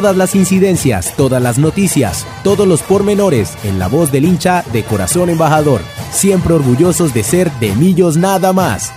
[0.00, 4.82] Todas las incidencias, todas las noticias, todos los pormenores en la voz del hincha de
[4.82, 5.82] corazón embajador.
[6.10, 8.94] Siempre orgullosos de ser de Millos nada más.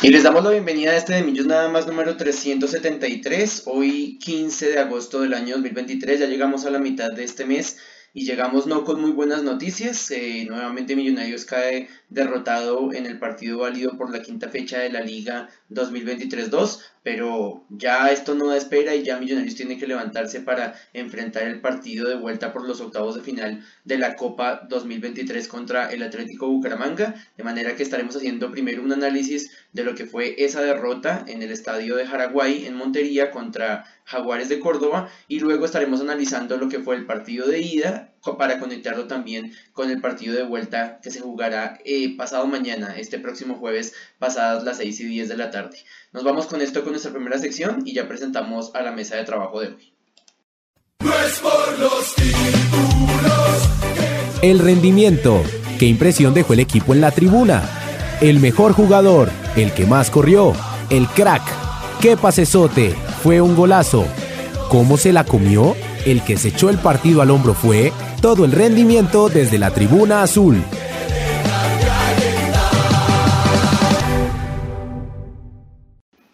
[0.00, 4.68] Y les damos la bienvenida a este de Millos Nada más número 373, hoy 15
[4.68, 7.78] de agosto del año 2023, ya llegamos a la mitad de este mes
[8.16, 10.08] y llegamos no con muy buenas noticias.
[10.12, 15.00] Eh, nuevamente Millonarios cae derrotado en el partido válido por la quinta fecha de la
[15.00, 20.74] Liga 2023-2, pero ya esto no da espera y ya Millonarios tiene que levantarse para
[20.92, 25.92] enfrentar el partido de vuelta por los octavos de final de la Copa 2023 contra
[25.92, 30.34] el Atlético Bucaramanga, de manera que estaremos haciendo primero un análisis de lo que fue
[30.38, 35.64] esa derrota en el estadio de Jaraguay en Montería contra Jaguares de Córdoba y luego
[35.64, 40.34] estaremos analizando lo que fue el partido de ida para conectarlo también con el partido
[40.34, 45.04] de vuelta que se jugará eh, pasado mañana, este próximo jueves, pasadas las 6 y
[45.04, 45.78] 10 de la tarde.
[46.12, 49.24] Nos vamos con esto con nuestra primera sección y ya presentamos a la mesa de
[49.24, 49.94] trabajo de hoy.
[54.42, 55.42] El rendimiento.
[55.78, 57.62] ¿Qué impresión dejó el equipo en la tribuna?
[58.20, 60.52] El mejor jugador, el que más corrió,
[60.88, 61.42] el crack.
[62.00, 62.94] ¿Qué pasesote?
[63.22, 64.06] Fue un golazo.
[64.68, 65.74] ¿Cómo se la comió?
[66.04, 67.92] El que se echó el partido al hombro fue
[68.24, 70.56] todo el rendimiento desde la tribuna azul.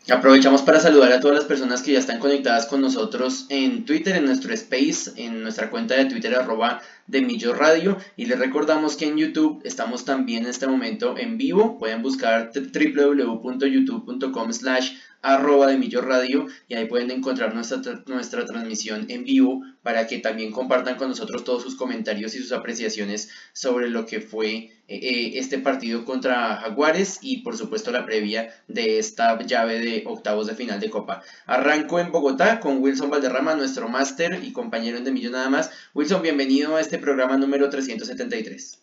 [0.09, 4.15] Aprovechamos para saludar a todas las personas que ya están conectadas con nosotros en Twitter,
[4.15, 8.95] en nuestro space, en nuestra cuenta de Twitter arroba de Millo Radio y les recordamos
[8.95, 14.93] que en YouTube estamos también en este momento en vivo, pueden buscar www.youtube.com slash
[15.23, 20.19] arroba de Millo Radio y ahí pueden encontrar nuestra, nuestra transmisión en vivo para que
[20.19, 24.73] también compartan con nosotros todos sus comentarios y sus apreciaciones sobre lo que fue eh,
[24.89, 30.47] eh, este partido contra Jaguares y por supuesto la previa de esta llave de octavos
[30.47, 31.23] de final de Copa.
[31.47, 35.71] Arranco en Bogotá con Wilson Valderrama, nuestro máster y compañero De Millo nada más.
[35.95, 38.81] Wilson, bienvenido a este programa número 373.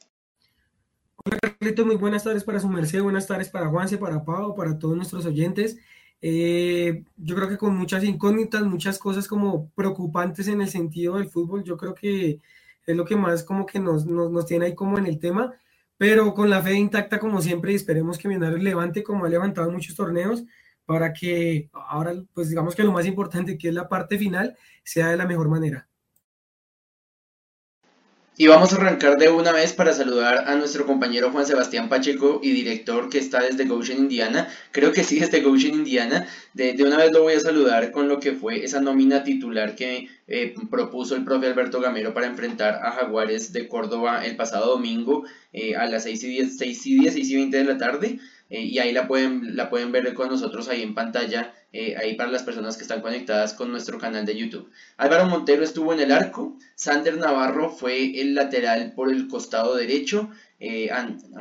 [1.25, 4.79] Hola Carlito, muy buenas tardes para su merced, buenas tardes para Juanse, para Pau, para
[4.79, 5.77] todos nuestros oyentes.
[6.21, 11.29] Eh, yo creo que con muchas incógnitas, muchas cosas como preocupantes en el sentido del
[11.29, 12.39] fútbol, yo creo que
[12.85, 15.53] es lo que más como que nos, nos, tiene ahí como en el tema,
[15.97, 19.71] pero con la fe intacta como siempre y esperemos que Millonarios levante como ha levantado
[19.71, 20.43] muchos torneos
[20.85, 25.09] para que ahora pues digamos que lo más importante que es la parte final sea
[25.09, 25.86] de la mejor manera.
[28.39, 32.39] Y vamos a arrancar de una vez para saludar a nuestro compañero Juan Sebastián Pacheco
[32.43, 34.47] y director que está desde Goshen, Indiana.
[34.71, 36.27] Creo que sí, desde Goshen, Indiana.
[36.53, 39.73] De, de, una vez lo voy a saludar con lo que fue esa nómina titular
[39.73, 44.67] que eh, propuso el profe Alberto Gamero para enfrentar a Jaguares de Córdoba el pasado
[44.67, 47.77] domingo eh, a las 6 y 10, 6 y 10, 6 y 20 de la
[47.79, 48.19] tarde.
[48.49, 52.15] Eh, y ahí la pueden, la pueden ver con nosotros ahí en pantalla, eh, ahí
[52.15, 54.69] para las personas que están conectadas con nuestro canal de YouTube.
[54.95, 60.29] Álvaro Montero estuvo en el arco, Sander Navarro fue el lateral por el costado derecho,
[60.59, 60.89] eh,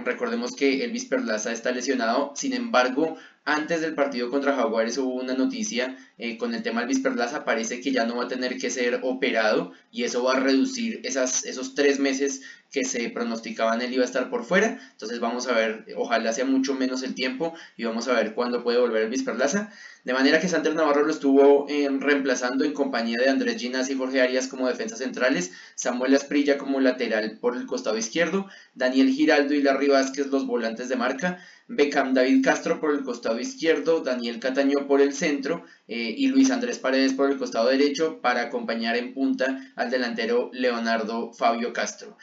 [0.04, 5.34] recordemos que Elvis Perlaza está lesionado, sin embargo, antes del partido contra Jaguares hubo una
[5.34, 5.96] noticia
[6.38, 9.72] con el tema Elvis Perlaza, parece que ya no va a tener que ser operado
[9.92, 14.06] y eso va a reducir esas, esos tres meses que se pronosticaban él iba a
[14.06, 14.80] estar por fuera.
[14.90, 18.64] Entonces vamos a ver, ojalá sea mucho menos el tiempo y vamos a ver cuándo
[18.64, 19.72] puede volver el Perlaza.
[20.06, 23.96] De manera que Sander Navarro lo estuvo eh, reemplazando en compañía de Andrés Ginas y
[23.96, 29.52] Jorge Arias como defensas centrales, Samuel Asprilla como lateral por el costado izquierdo, Daniel Giraldo
[29.54, 34.38] y Larry Vázquez los volantes de marca, Beckham David Castro por el costado izquierdo, Daniel
[34.38, 38.96] Cataño por el centro eh, y Luis Andrés Paredes por el costado derecho para acompañar
[38.96, 42.16] en punta al delantero Leonardo Fabio Castro.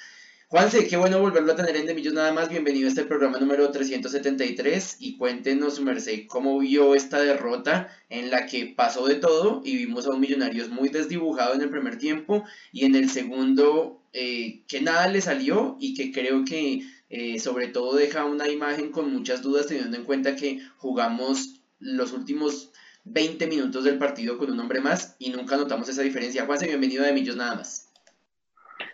[0.54, 2.48] Juanse, qué bueno volverlo a tener en De nada más.
[2.48, 8.46] Bienvenido a este programa número 373 y cuéntenos, merced, cómo vio esta derrota en la
[8.46, 12.44] que pasó de todo y vimos a un Millonarios muy desdibujado en el primer tiempo
[12.72, 17.70] y en el segundo eh, que nada le salió y que creo que eh, sobre
[17.70, 22.70] todo deja una imagen con muchas dudas teniendo en cuenta que jugamos los últimos
[23.06, 26.46] 20 minutos del partido con un hombre más y nunca notamos esa diferencia.
[26.46, 27.83] Juanse, bienvenido a De Millos nada más.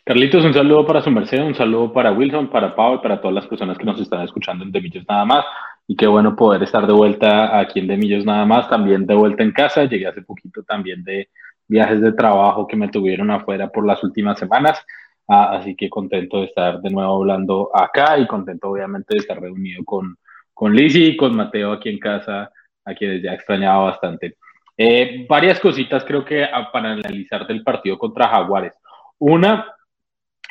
[0.10, 3.36] Carlitos, un saludo para su merced, un saludo para Wilson, para Pau y para todas
[3.36, 5.46] las personas que nos están escuchando en Demillos Nada más.
[5.86, 9.44] Y qué bueno poder estar de vuelta aquí en Demillos Nada más, también de vuelta
[9.44, 9.84] en casa.
[9.84, 11.30] Llegué hace poquito también de
[11.68, 14.84] viajes de trabajo que me tuvieron afuera por las últimas semanas.
[15.28, 19.40] Ah, así que contento de estar de nuevo hablando acá y contento obviamente de estar
[19.40, 20.18] reunido con,
[20.56, 22.52] con Lizzy y con Mateo aquí en casa,
[22.84, 24.38] a quienes ya extrañaba bastante.
[24.76, 28.74] Eh, varias cositas creo que para analizar del partido contra Jaguares.
[29.20, 29.76] Una,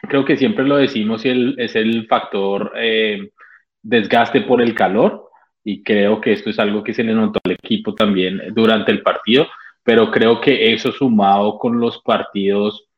[0.08, 3.31] creo que siempre lo decimos y el, es el factor eh,
[3.82, 5.28] desgaste por el calor
[5.64, 9.02] y creo que esto es algo que se le notó al equipo también durante el
[9.02, 9.46] partido,
[9.82, 12.88] pero creo que eso sumado con los partidos,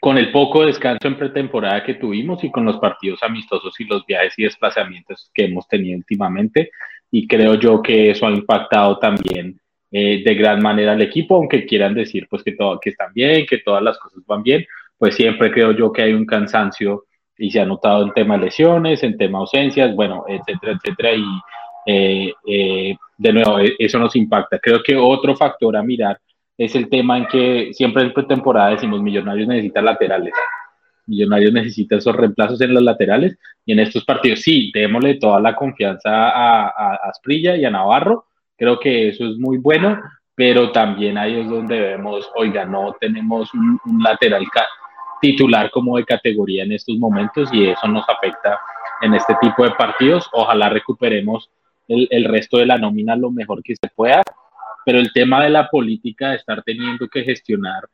[0.00, 4.06] con el poco descanso en pretemporada que tuvimos y con los partidos amistosos y los
[4.06, 6.70] viajes y desplazamientos que hemos tenido últimamente,
[7.10, 9.58] y creo yo que eso ha impactado también
[9.90, 13.46] eh, de gran manera al equipo, aunque quieran decir pues que, todo, que están bien,
[13.46, 14.64] que todas las cosas van bien,
[14.98, 17.04] pues siempre creo yo que hay un cansancio
[17.38, 21.24] y se ha notado en tema lesiones, en tema ausencias, bueno, etcétera, etcétera, y
[21.86, 24.58] eh, eh, de nuevo, e, eso nos impacta.
[24.58, 26.18] Creo que otro factor a mirar
[26.58, 30.32] es el tema en que siempre en pretemporada decimos Millonarios necesitan laterales.
[31.06, 35.54] Millonarios necesita esos reemplazos en los laterales y en estos partidos sí, démosle toda la
[35.54, 38.26] confianza a, a, Asprilla y a Navarro.
[38.56, 40.00] Creo que eso es muy bueno,
[40.34, 44.44] pero también ahí es donde vemos, oiga, no tenemos un, un lateral
[45.20, 48.58] titular como de categoría en estos momentos y eso nos afecta
[49.02, 50.28] en este tipo de partidos.
[50.32, 51.50] Ojalá recuperemos
[51.88, 54.22] el, el, resto de la nómina lo mejor que se pueda,
[54.84, 57.88] pero el tema de la política de estar teniendo que gestionar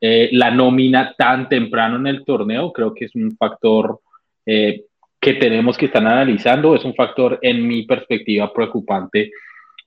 [0.00, 4.00] eh, la nómina tan temprano en el torneo, creo que es un factor
[4.44, 4.84] eh,
[5.18, 9.30] que tenemos que estar analizando, es un factor en mi perspectiva preocupante,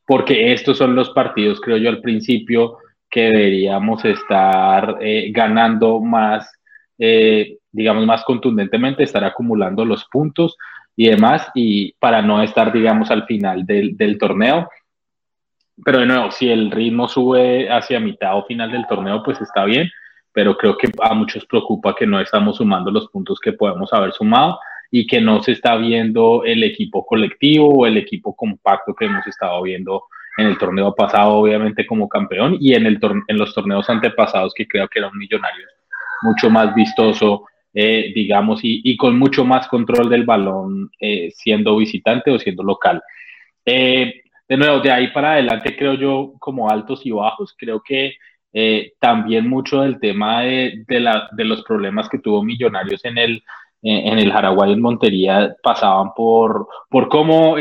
[0.05, 2.77] porque estos son los partidos, creo yo, al principio
[3.09, 6.51] que deberíamos estar eh, ganando más
[6.99, 10.57] eh, digamos, más contundentemente, estar acumulando los puntos
[10.95, 14.69] y demás, y para no estar, digamos, al final del, del torneo.
[15.83, 19.63] Pero de nuevo, si el ritmo sube hacia mitad o final del torneo, pues está
[19.63, 19.89] bien,
[20.33, 24.11] pero creo que a muchos preocupa que no estamos sumando los puntos que podemos haber
[24.11, 24.59] sumado
[24.91, 29.25] y que no se está viendo el equipo colectivo o el equipo compacto que hemos
[29.25, 30.03] estado viendo
[30.37, 34.67] en el torneo pasado, obviamente como campeón, y en, el en los torneos antepasados que
[34.67, 35.78] creo que eran millonarios
[36.21, 42.31] mucho más vistoso, eh, digamos, y, con mucho más control del balón eh, siendo visitante
[42.31, 43.01] o siendo local.
[43.65, 48.15] Eh, de nuevo, de ahí para adelante creo yo como altos y bajos, creo que
[48.99, 53.43] también mucho del tema de, de, los problemas que tuvo Millonarios en el,
[53.83, 57.57] en el Jaraguay en Montería pasaban por, por cómo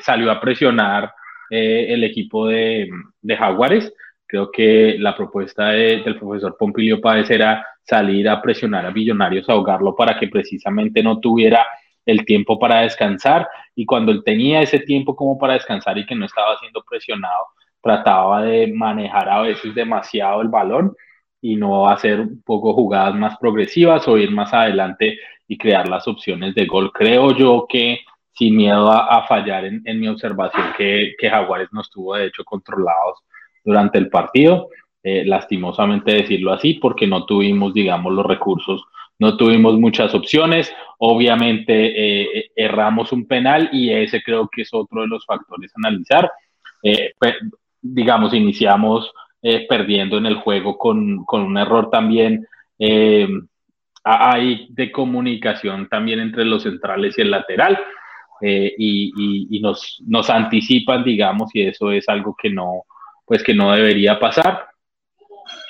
[0.00, 1.12] salió a presionar
[1.48, 2.90] el equipo de,
[3.22, 3.92] de Jaguares
[4.34, 9.94] Creo que la propuesta del profesor Pompilio Páez era salir a presionar a Millonarios, ahogarlo
[9.94, 11.64] para que precisamente no tuviera
[12.04, 16.16] el tiempo para descansar y cuando él tenía ese tiempo como para descansar y que
[16.16, 17.46] no estaba siendo presionado,
[17.80, 20.96] trataba de manejar a veces demasiado el balón
[21.40, 26.08] y no hacer un poco jugadas más progresivas o ir más adelante y crear las
[26.08, 26.90] opciones de gol.
[26.90, 28.00] Creo yo que
[28.32, 33.20] sin miedo a, fallar en, mi observación que, que Jaguares no estuvo de hecho controlados
[33.64, 34.68] durante el partido.
[35.06, 38.82] Eh, lastimosamente decirlo así, porque no tuvimos, digamos, los recursos,
[39.18, 40.72] no tuvimos muchas opciones.
[40.98, 41.72] Obviamente
[42.32, 46.32] eh, erramos un penal y ese creo que es otro de los factores a analizar.
[46.82, 47.12] Eh,
[47.82, 49.12] digamos, iniciamos
[49.68, 52.46] perdiendo en el juego con, con un error también
[54.02, 57.78] hay de comunicación también entre los centrales y el lateral.
[58.40, 62.84] y, y, y nos, nos anticipan, digamos, y eso es algo que no,
[63.24, 64.68] pues que no debería pasar.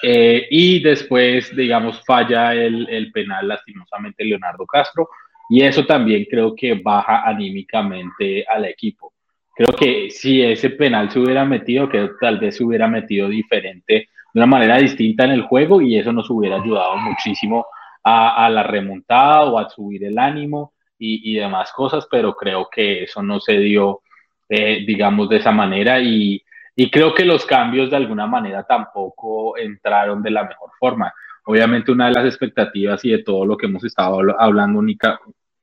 [0.02, 5.08] Eh, y después, digamos, falla el, el, penal lastimosamente Leonardo Castro.
[5.48, 9.12] Y eso también creo que baja anímicamente al equipo.
[9.54, 14.08] creo que si ese penal se hubiera metido, que tal vez se hubiera metido diferente,
[14.34, 17.66] de una manera distinta en el juego y eso nos hubiera ayudado muchísimo
[18.02, 23.22] a, la remontada o a subir el ánimo y, demás cosas, pero creo que eso
[23.22, 24.00] no se dio,
[24.48, 26.42] eh, digamos, de esa manera y,
[26.76, 31.12] y creo que los cambios de alguna manera tampoco entraron de la mejor forma.
[31.46, 35.20] Obviamente una de las expectativas y de todo lo que hemos estado hablando única,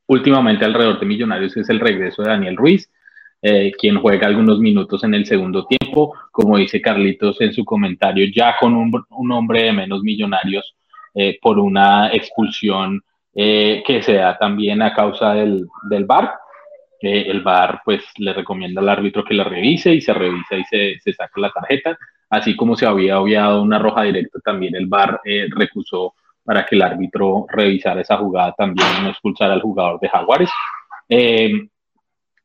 [0.08, 2.89] últimamente alrededor de Millonarios es el regreso de Daniel Ruiz,
[3.41, 8.27] eh, quien juega algunos minutos en el segundo tiempo, como dice Carlitos en su comentario,
[8.34, 10.75] ya con un, hombre de menos Millonarios
[11.15, 13.01] eh, por una expulsión
[13.34, 16.36] eh, que se da también a causa del, del VAR.
[17.01, 20.63] El VAR pues le recomienda al árbitro que la revise y se revisa y
[21.00, 21.98] se, saca la tarjeta
[22.29, 26.75] así como se había obviado una roja directa, también el VAR eh, recusó para que
[26.75, 30.50] el árbitro revisara esa jugada también y no expulsara al jugador de Jaguares.
[31.08, 31.67] Eh,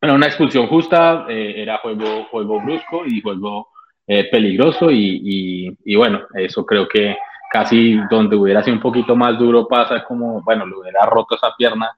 [0.02, 3.68] una expulsión justa, eh, era juego, juego brusco y juego
[4.06, 7.16] eh, peligroso y, y, bueno, eso creo que
[7.50, 11.54] casi donde hubiera sido un poquito más duro pasa como, bueno, le hubiera roto esa
[11.56, 11.90] pierna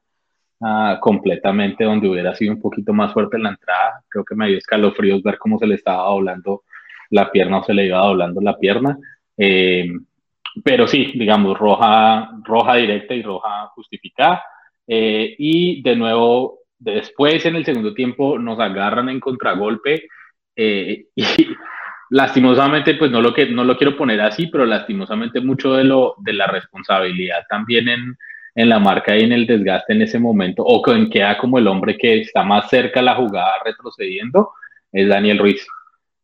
[0.61, 4.03] ah, completamente, donde hubiera sido un poquito más fuerte en la entrada.
[4.09, 6.63] Creo que me dio escalofríos ver cómo se le estaba doblando
[7.11, 8.99] la pierna o se le iba doblando la pierna.
[9.37, 9.89] Eh,
[10.65, 14.43] pero sí, digamos, roja, roja directa y roja justificada.
[14.87, 20.09] Eh, y de nuevo, después en el segundo tiempo nos agarran en contragolpe
[20.57, 21.25] eh, y
[22.11, 26.15] lastimosamente, pues no lo, que, no lo quiero poner así, pero lastimosamente mucho de, lo,
[26.19, 28.17] de la responsabilidad también en,
[28.59, 31.69] en la marca y en el desgaste en ese momento, o que queda como el
[31.69, 34.51] hombre que está más cerca a la jugada retrocediendo,
[34.91, 35.65] es Daniel Ruiz.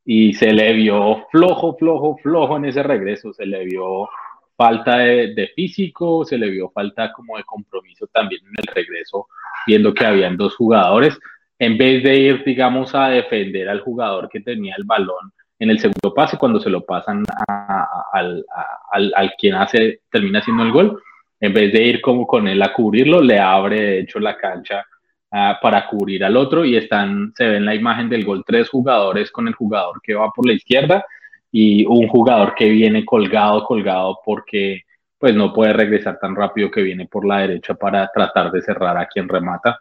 [0.05, 4.09] Y se le vio flojo, flojo, flojo en ese regreso, se le vio
[4.57, 9.29] falta de, físico, se le vio falta como de compromiso también en el regreso,
[9.69, 11.17] viendo que habían dos jugadores,
[11.61, 15.79] en vez de ir, digamos, a defender al jugador que tenía el balón en el
[15.79, 17.23] segundo pase, cuando se lo pasan
[18.13, 18.45] al,
[18.91, 21.01] al, quien hace, termina haciendo el gol,
[21.41, 24.85] en vez de ir como con él a cubrirlo, le abre de hecho la cancha
[25.37, 28.69] Ah, para cubrir al otro y están, se ve en la imagen del gol tres
[28.69, 31.05] jugadores con el jugador que va por la izquierda
[31.51, 34.83] y un jugador que viene colgado, colgado porque
[35.19, 38.97] pues no puede regresar tan rápido que viene por la derecha para tratar de cerrar
[38.97, 39.81] a quien remata.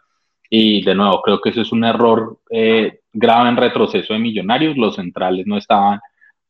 [0.50, 4.76] Y de nuevo, creo que eso es un error eh, grave en retroceso de Millonarios.
[4.76, 6.00] Los centrales no estaban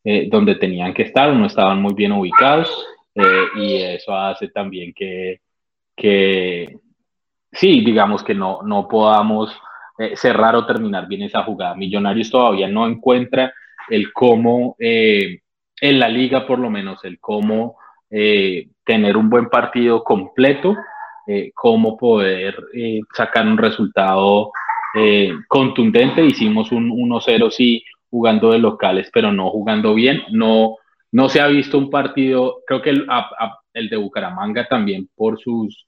[0.03, 4.93] eh, donde tenían que estar, no estaban muy bien ubicados eh, y eso hace también
[4.93, 5.39] que,
[5.95, 6.77] que,
[7.51, 9.57] sí, digamos que no, no podamos
[9.97, 11.73] eh, cerrar o terminar bien esa jugada.
[11.75, 13.53] Millonarios todavía no encuentra
[13.89, 15.39] el cómo, eh,
[15.79, 17.77] en la liga por lo menos, el cómo
[18.09, 20.75] eh, tener un buen partido completo,
[21.55, 22.55] cómo poder
[23.11, 24.51] sacar un resultado
[25.47, 26.23] contundente.
[26.23, 30.21] Hicimos un 1-0, sí, jugando de locales, pero no jugando bien.
[30.29, 30.77] No,
[31.15, 35.87] no se ha visto un partido, creo que el de Bucaramanga también por sus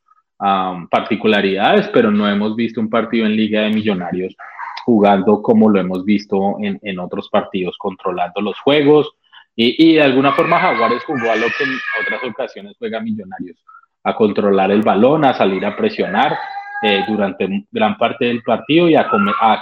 [0.89, 4.37] particularidades, pero no hemos visto un partido en Liga de Millonarios
[4.85, 9.11] jugando como lo hemos visto en, en otros partidos, controlando los juegos.
[9.53, 11.71] Y, y, de alguna forma Jaguares jugó a lo que en
[12.05, 13.57] otras ocasiones juega Millonarios,
[14.05, 16.37] a controlar el balón, a salir a presionar
[16.83, 19.09] eh, durante gran parte del partido y a,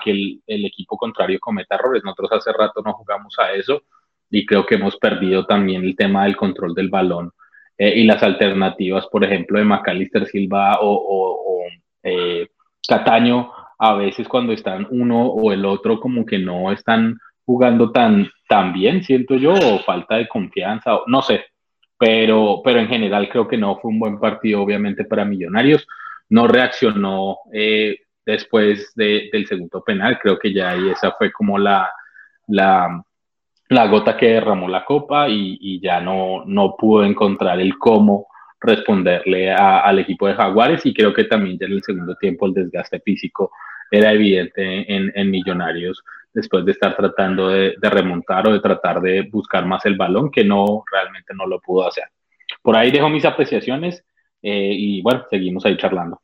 [0.04, 2.04] que el, el, equipo contrario cometa errores.
[2.04, 3.82] Nosotros hace rato no jugamos a eso
[4.30, 7.32] y creo que hemos perdido también el tema del control del balón
[7.78, 11.64] eh, y las alternativas, por ejemplo, de Macalister Silva o,
[12.04, 12.48] eh,
[12.88, 18.30] Cataño, a veces cuando están uno o el otro como que no están jugando tan,
[18.48, 21.46] tan bien, siento yo, o falta de confianza, no sé,
[21.98, 25.88] pero, pero en general creo que no fue un buen partido, obviamente, para Millonarios.
[26.30, 31.90] No reaccionó eh, después del segundo penal, creo que ya ahí esa fue como la,
[32.48, 33.04] la,
[33.70, 38.28] la gota que derramó la copa y, ya no, no pudo encontrar el cómo
[38.60, 42.54] responderle al equipo de Jaguares y creo que también ya en el segundo tiempo el
[42.54, 43.52] desgaste físico
[43.92, 46.04] era evidente en, Millonarios
[46.34, 50.44] después de estar tratando de, remontar o de tratar de buscar más el balón que
[50.44, 52.06] no realmente no lo pudo hacer.
[52.62, 54.04] Por ahí dejo mis apreciaciones
[54.42, 56.20] eh, y bueno, seguimos ahí charlando.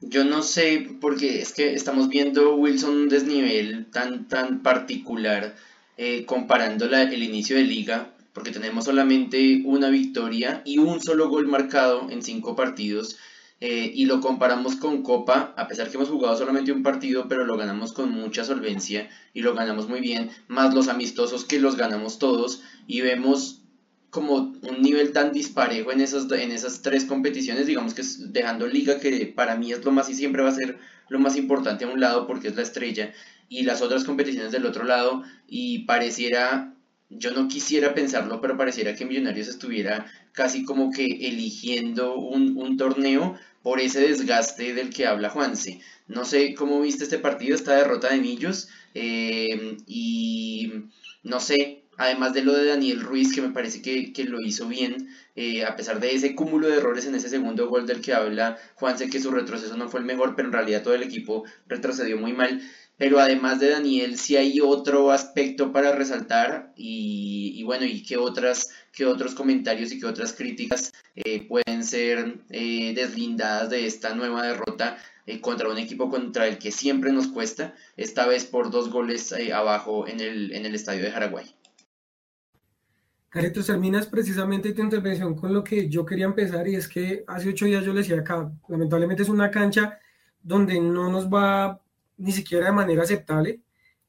[0.00, 5.56] Yo no sé, porque es que estamos viendo Wilson un desnivel tan, tan particular
[5.96, 11.48] eh, comparando el inicio de liga, porque tenemos solamente una victoria y un solo gol
[11.48, 13.16] marcado en cinco partidos.
[13.60, 17.44] Eh, y lo comparamos con Copa, a pesar que hemos jugado solamente un partido, pero
[17.44, 21.74] lo ganamos con mucha solvencia y lo ganamos muy bien, más los amistosos que los
[21.74, 23.62] ganamos todos y vemos
[24.10, 29.00] como un nivel tan disparejo en, esos, en esas tres competiciones, digamos que dejando liga
[29.00, 31.88] que para mí es lo más y siempre va a ser lo más importante a
[31.88, 33.12] un lado porque es la estrella
[33.48, 36.74] y las otras competiciones del otro lado y pareciera,
[37.10, 42.76] yo no quisiera pensarlo, pero pareciera que Millonarios estuviera casi como que eligiendo un, un
[42.76, 45.80] torneo por ese desgaste del que habla Juanse.
[46.06, 50.72] No sé cómo viste este partido, esta derrota de Millos eh, y
[51.22, 55.08] no sé, además de lo de Daniel Ruiz, que me parece que, lo hizo bien,
[55.36, 58.56] eh, a pesar de ese cúmulo de errores en ese segundo gol del que habla
[58.76, 62.16] Juanse, que su retroceso no fue el mejor, pero en realidad todo el equipo retrocedió
[62.16, 62.62] muy mal.
[62.96, 68.70] Pero además de Daniel, si hay otro aspecto para resaltar y, bueno, y qué otras,
[68.92, 74.46] qué otros comentarios y qué otras críticas eh, pueden ser eh, deslindadas de esta nueva
[74.46, 74.98] derrota
[75.40, 80.08] contra un equipo contra el que siempre nos cuesta, esta vez por dos goles abajo
[80.08, 81.57] en el, en el estadio de Jaraguay.
[83.28, 87.50] Carlitos, terminas precisamente tu intervención con lo que yo quería empezar y es que hace
[87.50, 89.98] ocho días yo le decía acá, lamentablemente es una cancha
[90.42, 91.78] donde no nos va
[92.16, 93.60] ni siquiera de manera aceptable.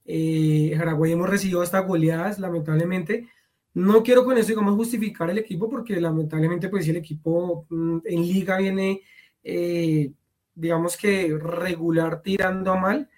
[0.05, 3.27] Eh, Jaraguay hemos recibido hasta goleadas, lamentablemente.
[3.73, 8.21] No quiero con eso, digamos, justificar el equipo porque lamentablemente pues el equipo mm, en
[8.21, 9.01] liga viene,
[9.43, 10.13] eh,
[10.55, 13.09] digamos que regular tirando a mal.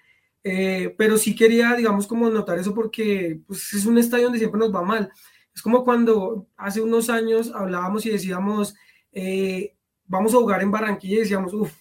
[0.44, 4.58] Eh, pero sí quería, digamos, como notar eso porque pues, es un estadio donde siempre
[4.58, 5.12] nos va mal
[5.54, 8.74] es como cuando hace unos años hablábamos y decíamos,
[9.12, 9.74] eh,
[10.06, 11.72] vamos a jugar en Barranquilla y decíamos, uff,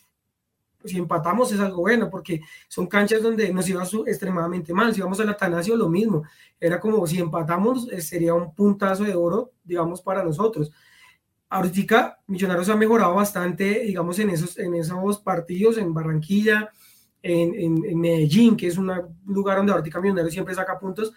[0.86, 4.94] si empatamos es algo bueno, porque son canchas donde nos iba extremadamente mal.
[4.94, 6.24] Si vamos al Atanasio, lo mismo.
[6.60, 10.72] Era como si empatamos, eh, sería un puntazo de oro, digamos, para nosotros.
[11.50, 16.70] Ahorita Millonarios ha mejorado bastante, digamos, en esos, en esos partidos, en Barranquilla,
[17.22, 18.92] en, en, Medellín, que es un
[19.26, 21.14] lugar donde ahorita Millonarios siempre saca puntos,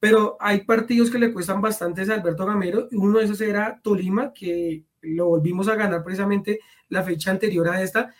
[0.00, 4.32] pero hay partidos que le cuestan bastante a Alberto Gamero, uno de esos era Tolima,
[4.32, 8.14] que lo volvimos a ganar precisamente la fecha anterior a esta,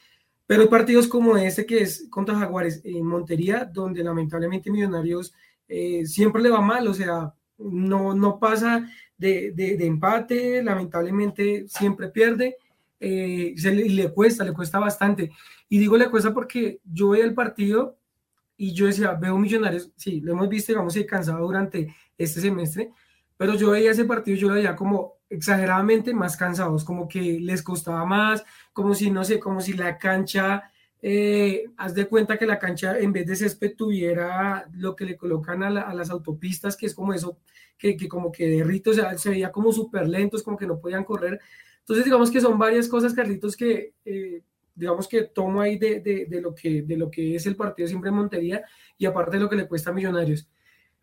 [0.46, 5.34] pero hay partidos como este que es contra Jaguares en Montería, donde lamentablemente Millonarios
[5.68, 12.08] eh, siempre le va mal, o sea, no, no pasa de, de, empate, lamentablemente siempre
[12.08, 12.56] pierde,
[13.00, 15.30] eh, se le, le, cuesta, le cuesta bastante.
[15.68, 17.96] Y digo le cuesta porque yo veo el partido
[18.56, 22.90] y yo decía, veo millonarios, sí, lo hemos visto, digamos, cansado durante este semestre,
[23.36, 27.62] pero yo veía ese partido, yo lo veía como exageradamente más cansados, como que les
[27.62, 30.70] costaba más, como si, no sé, como si la cancha,
[31.02, 35.16] eh, haz de cuenta que la cancha en vez de césped tuviera lo que le
[35.16, 37.38] colocan a, las autopistas, que es como eso,
[37.76, 40.78] que, que como que derrito, o sea, se veía como súper lentos, como que no
[40.80, 41.40] podían correr.
[41.80, 44.42] Entonces, digamos que son varias cosas, Carlitos, que eh,
[44.74, 48.10] digamos que tomo ahí de, de, lo que, de lo que es el partido siempre
[48.10, 48.64] en Montería
[48.98, 50.48] y aparte de lo que le cuesta a Millonarios.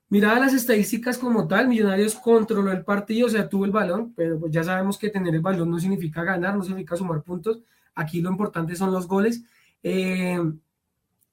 [0.09, 4.37] Mirada las estadísticas como tal, Millonarios controló el partido, o sea, tuvo el balón, pero
[4.39, 7.61] pues ya sabemos que tener el balón no significa ganar, no significa sumar puntos.
[7.95, 9.41] Aquí lo importante son los goles.
[9.81, 10.37] Eh,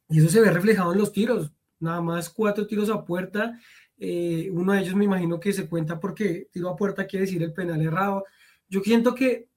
[0.08, 1.52] y eso se ve reflejado en los tiros.
[1.80, 3.58] Nada más cuatro tiros a puerta.
[3.98, 7.42] Eh, uno de ellos me imagino que se cuenta porque tiro a puerta quiere decir
[7.42, 8.24] el penal errado.
[8.68, 9.47] Yo siento que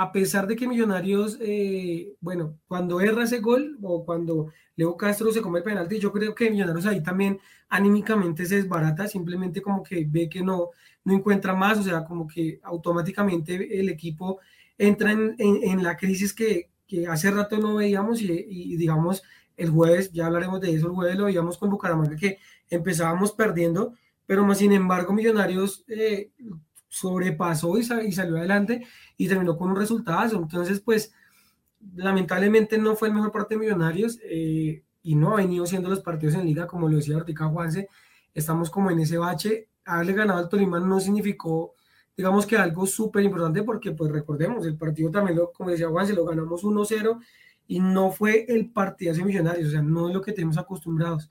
[0.00, 5.30] a pesar de que Millonarios, eh, bueno, cuando erra ese gol o cuando Leo Castro
[5.30, 9.82] se come el penalti, yo creo que Millonarios ahí también anímicamente se desbarata, simplemente como
[9.82, 10.70] que ve que no,
[11.04, 14.40] no encuentra más, o sea, como que automáticamente el equipo
[14.78, 16.70] entra en, la crisis que,
[17.06, 19.22] hace rato no veíamos y, digamos
[19.58, 22.38] el jueves, ya hablaremos de eso, el jueves lo veíamos con Bucaramanga que
[22.70, 23.92] empezábamos perdiendo,
[24.24, 26.30] pero más sin embargo Millonarios eh,
[26.90, 28.86] sobrepasó y, salió adelante
[29.20, 30.38] y terminó con un resultado.
[30.38, 31.12] Entonces, pues,
[31.94, 36.00] lamentablemente no fue el mejor parte de Millonarios eh, y no ha venido siendo los
[36.00, 37.90] partidos en liga, como lo decía Ortica Juanse.
[38.32, 39.68] Estamos como en ese bache.
[39.84, 41.74] Haberle ganado al Tolima no significó,
[42.16, 46.14] digamos que algo súper importante, porque, pues, recordemos, el partido también, lo, como decía Juanse,
[46.14, 47.20] lo ganamos 1-0
[47.66, 51.30] y no fue el partido de Millonarios, o sea, no es lo que tenemos acostumbrados.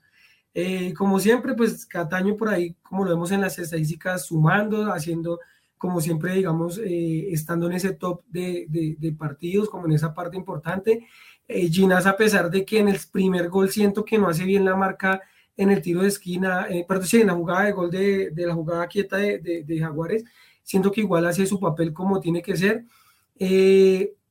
[0.54, 5.40] Eh, como siempre, pues Cataño por ahí, como lo vemos en las estadísticas, sumando, haciendo,
[5.80, 10.36] como siempre, digamos, eh, estando en ese top de, de, partidos, como en esa parte
[10.36, 11.06] importante.
[11.48, 14.66] Eh, Ginas, a pesar de que en el primer gol siento que no hace bien
[14.66, 15.22] la marca
[15.56, 18.46] en el tiro de esquina, eh, perdón, sí, en la jugada de gol de, de
[18.46, 20.22] la jugada quieta de, de, Jaguares,
[20.62, 22.84] siento que igual hace su papel como tiene que ser.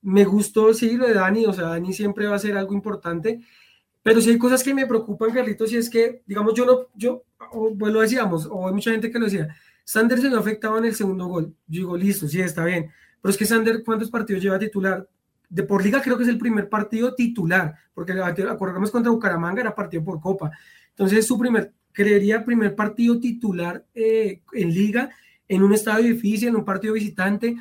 [0.04, 3.40] me gustó, sí, lo de Dani, o sea, Dani siempre va a ser algo importante.
[4.04, 7.24] Pero sí hay cosas que me preocupan, Carlitos, y es que, digamos, yo no, yo,
[7.80, 9.56] pues lo decíamos, o hay mucha gente que lo decía,
[9.90, 11.56] Sander se lo afectaba en el segundo gol.
[11.66, 12.92] Yo digo, listo, sí, está bien.
[13.20, 15.10] Pero es que Sander, ¿cuántos partidos lleva titular?
[15.50, 19.74] De por liga creo que es el primer partido titular, porque acordamos contra Bucaramanga era
[19.74, 20.52] partido por copa.
[20.90, 25.10] Entonces, su primer, creería, primer partido titular eh, en liga
[25.48, 27.58] en un estadio difícil, en un partido visitante,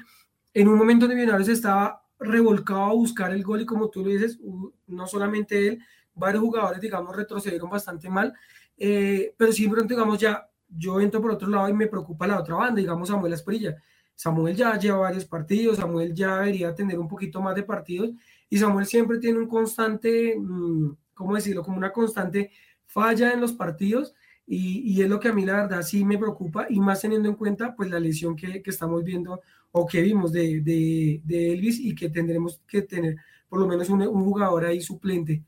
[0.53, 4.11] en un momento donde Millonarios estaba revolcado a buscar el gol y como tú lo
[4.11, 4.39] dices,
[4.87, 5.83] no solamente él,
[6.15, 8.35] varios jugadores, digamos, retrocedieron bastante mal,
[8.77, 12.57] eh, pero siempre, digamos, ya yo entro por otro lado y me preocupa la otra
[12.57, 13.77] banda, digamos, Samuel Asprilla.
[14.15, 18.11] Samuel ya lleva varios partidos, Samuel ya debería tener un poquito más de partidos
[18.51, 21.63] y Samuel siempre tiene un constante, mm, ¿cómo decirlo?
[21.63, 22.51] Como una constante
[22.87, 26.67] falla en los partidos y, es lo que a mí la verdad sí me preocupa
[26.71, 30.33] y más teniendo en cuenta pues la lesión que, que estamos viendo o que vimos
[30.33, 33.17] de, de, de, Elvis y que tendremos que tener
[33.49, 35.45] por lo menos un, un jugador ahí suplente.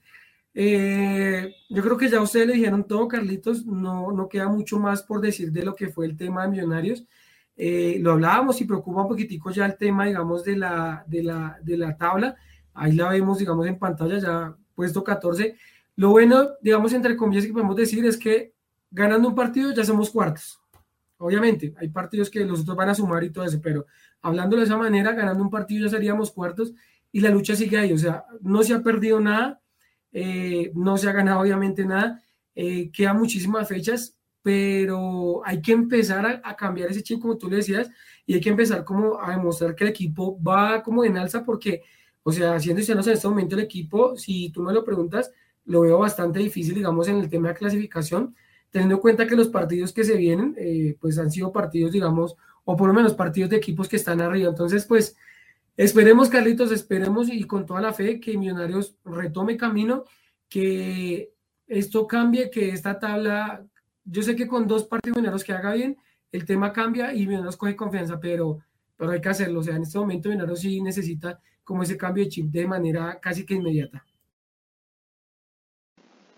[0.52, 5.02] Eh, yo creo que ya ustedes le dijeron todo, Carlitos, no, no queda mucho más
[5.02, 7.06] por decir de lo que fue el tema de Millonarios.
[7.56, 11.58] Eh, lo hablábamos y preocupa un poquitico ya el tema, digamos, de la, de la,
[11.62, 12.36] de la tabla.
[12.74, 15.56] Ahí la vemos, digamos, en pantalla ya puesto 14.
[15.96, 18.54] Lo bueno, digamos, entre comillas, que podemos decir es que
[18.90, 20.58] ganando un partido ya somos cuartos.
[21.18, 23.84] Obviamente, hay partidos que los otros van a sumar y todo eso, pero
[24.22, 26.72] hablando de esa manera, ganando un partido ya seríamos cuartos
[27.12, 27.92] y la lucha sigue ahí.
[27.92, 29.59] O sea, no se ha perdido nada,
[30.12, 32.22] eh, no se ha ganado obviamente nada,
[32.54, 37.90] eh, muchísimas fechas, pero hay que empezar a, cambiar ese chip, como tú le decías,
[38.26, 41.82] y hay que empezar como a demostrar que el equipo va como en alza, porque,
[42.22, 45.30] o sea, siendo en este momento el equipo, si tú me lo preguntas,
[45.64, 48.34] lo veo bastante difícil, digamos, en el tema de clasificación,
[48.70, 52.36] teniendo en cuenta que los partidos que se vienen, eh, pues han sido partidos, digamos,
[52.64, 54.48] o por lo menos partidos de equipos que están arriba.
[54.48, 55.16] Entonces, pues,
[55.84, 60.04] esperemos, Carlitos, esperemos y con toda la fe que Millonarios retome camino,
[60.48, 61.32] que
[61.66, 63.64] esto cambie, que esta tabla,
[64.04, 65.96] yo sé que con dos partidos Millonarios que haga bien,
[66.32, 68.58] el tema cambia y Millonarios coge confianza, pero,
[68.96, 69.60] pero hay que hacerlo.
[69.60, 73.18] O sea, en este momento Millonarios sí necesita como ese cambio de chip de manera
[73.20, 74.04] casi que inmediata.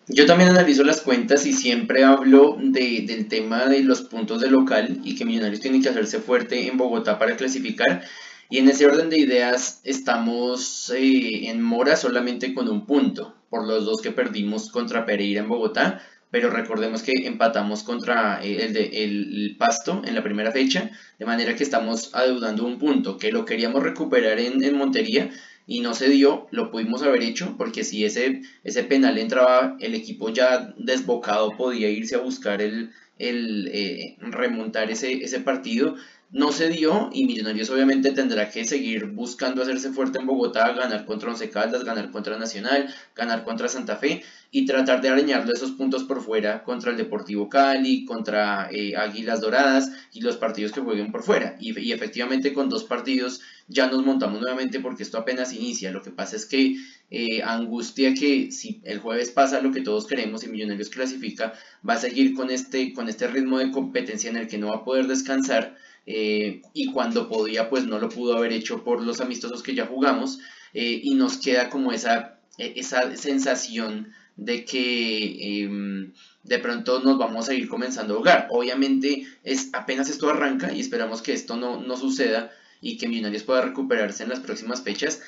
[0.08, 4.50] Yo también analizo las cuentas y siempre hablo de, del tema de los puntos de
[4.50, 8.04] local y que Millonarios tiene que hacerse fuerte en Bogotá para clasificar.
[8.52, 13.66] Y en ese orden de ideas estamos eh, en mora solamente con un punto, por
[13.66, 18.74] los dos que perdimos contra Pereira en Bogotá, pero recordemos que empatamos contra eh, el,
[18.74, 23.32] de, el Pasto en la primera fecha, de manera que estamos adeudando un punto, que
[23.32, 25.30] lo queríamos recuperar en, Montería,
[25.66, 29.94] y no se dio, lo pudimos haber hecho, porque si ese, ese penal entraba, el
[29.94, 35.96] equipo ya desbocado podía irse a buscar el, el eh, remontar ese, ese partido.
[36.32, 41.04] No se dio y Millonarios obviamente tendrá que seguir buscando hacerse fuerte en Bogotá, ganar
[41.04, 45.72] contra Once Caldas, ganar contra Nacional, ganar contra Santa Fe y tratar de arañarle esos
[45.72, 50.80] puntos por fuera contra el Deportivo Cali, contra eh, Águilas Doradas y los partidos que
[50.80, 51.54] jueguen por fuera.
[51.60, 55.90] Y, efectivamente con dos partidos ya nos montamos nuevamente porque esto apenas inicia.
[55.90, 56.76] Lo que pasa es que
[57.10, 61.52] eh, angustia que si el jueves pasa lo que todos queremos y Millonarios clasifica,
[61.86, 64.76] va a seguir con este, con este ritmo de competencia en el que no va
[64.76, 69.20] a poder descansar eh, y cuando podía pues no lo pudo haber hecho por los
[69.20, 70.40] amistosos que ya jugamos
[70.74, 76.12] eh, y nos queda como esa, e, esa sensación de que em,
[76.42, 78.48] de pronto nos vamos a ir comenzando a jugar.
[78.50, 83.44] Obviamente es, apenas esto arranca y esperamos que esto no, no suceda y que Millonarios
[83.44, 85.22] pueda recuperarse en las próximas fechas,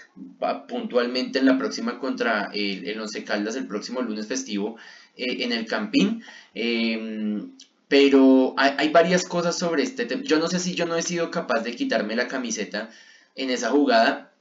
[0.66, 4.76] puntualmente en la próxima contra el, el Once Caldas el próximo lunes festivo
[5.16, 6.22] eh, en el Campín.
[6.52, 7.52] Em,
[7.88, 10.22] pero hay, varias cosas sobre este tema.
[10.24, 12.90] Yo no sé si yo no he sido capaz de quitarme la camiseta
[13.34, 14.32] en esa jugada,